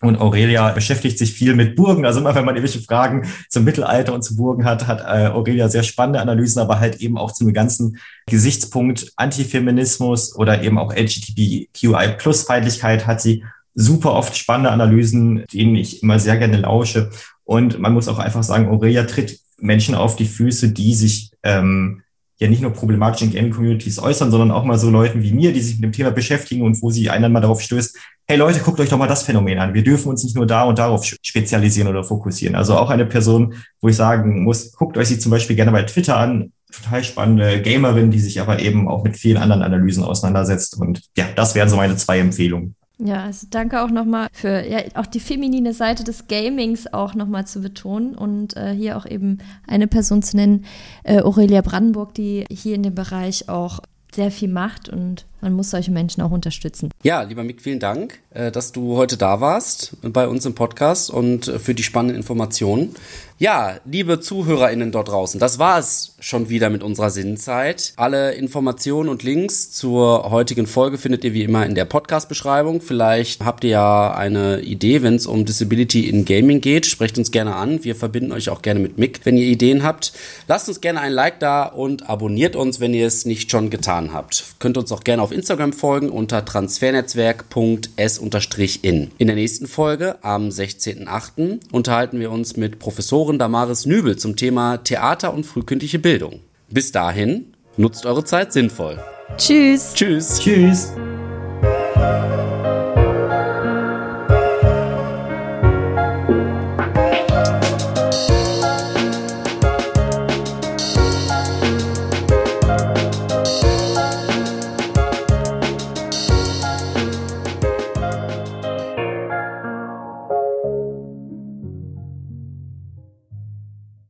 [0.03, 2.05] und Aurelia beschäftigt sich viel mit Burgen.
[2.07, 5.69] Also immer, wenn man irgendwelche Fragen zum Mittelalter und zu Burgen hat, hat äh, Aurelia
[5.69, 13.07] sehr spannende Analysen, aber halt eben auch zum ganzen Gesichtspunkt Antifeminismus oder eben auch LGBTQI-Plus-Feindlichkeit
[13.07, 13.45] hat sie
[13.75, 17.11] super oft spannende Analysen, denen ich immer sehr gerne lausche.
[17.51, 22.03] Und man muss auch einfach sagen, Aurelia tritt Menschen auf die Füße, die sich ähm,
[22.39, 25.61] ja nicht nur problematisch in Gaming-Communities äußern, sondern auch mal so Leuten wie mir, die
[25.61, 27.99] sich mit dem Thema beschäftigen und wo sie einen mal darauf stößt,
[28.29, 29.75] hey Leute, guckt euch doch mal das Phänomen an.
[29.75, 32.55] Wir dürfen uns nicht nur da und darauf spezialisieren oder fokussieren.
[32.55, 35.83] Also auch eine Person, wo ich sagen muss, guckt euch sie zum Beispiel gerne bei
[35.83, 36.53] Twitter an.
[36.71, 40.79] Total spannende Gamerin, die sich aber eben auch mit vielen anderen Analysen auseinandersetzt.
[40.79, 42.77] Und ja, das wären so meine zwei Empfehlungen.
[43.03, 47.47] Ja, also danke auch nochmal für ja, auch die feminine Seite des Gamings auch nochmal
[47.47, 50.67] zu betonen und äh, hier auch eben eine Person zu nennen,
[51.03, 53.81] äh, Aurelia Brandenburg, die hier in dem Bereich auch
[54.15, 56.91] sehr viel macht und man muss solche Menschen auch unterstützen.
[57.03, 61.11] Ja, lieber Mick, vielen Dank, äh, dass du heute da warst bei uns im Podcast
[61.11, 62.95] und äh, für die spannenden Informationen.
[63.41, 67.95] Ja, liebe ZuhörerInnen dort draußen, das war es schon wieder mit unserer Sinnzeit.
[67.97, 72.83] Alle Informationen und Links zur heutigen Folge findet ihr wie immer in der Podcast-Beschreibung.
[72.83, 76.85] Vielleicht habt ihr ja eine Idee, wenn es um Disability in Gaming geht.
[76.85, 77.83] Sprecht uns gerne an.
[77.83, 80.13] Wir verbinden euch auch gerne mit Mick, wenn ihr Ideen habt.
[80.47, 84.13] Lasst uns gerne ein Like da und abonniert uns, wenn ihr es nicht schon getan
[84.13, 84.45] habt.
[84.59, 89.11] Könnt uns auch gerne auf Instagram folgen unter transfernetzwerk.s-in.
[89.19, 91.61] In der nächsten Folge am 16.08.
[91.73, 96.41] unterhalten wir uns mit Professoren Professorin Damaris Nübel zum Thema Theater und frühkindliche Bildung.
[96.69, 99.03] Bis dahin, nutzt eure Zeit sinnvoll.
[99.37, 99.95] Tschüss.
[99.95, 100.39] Tschüss.
[100.39, 100.93] Tschüss.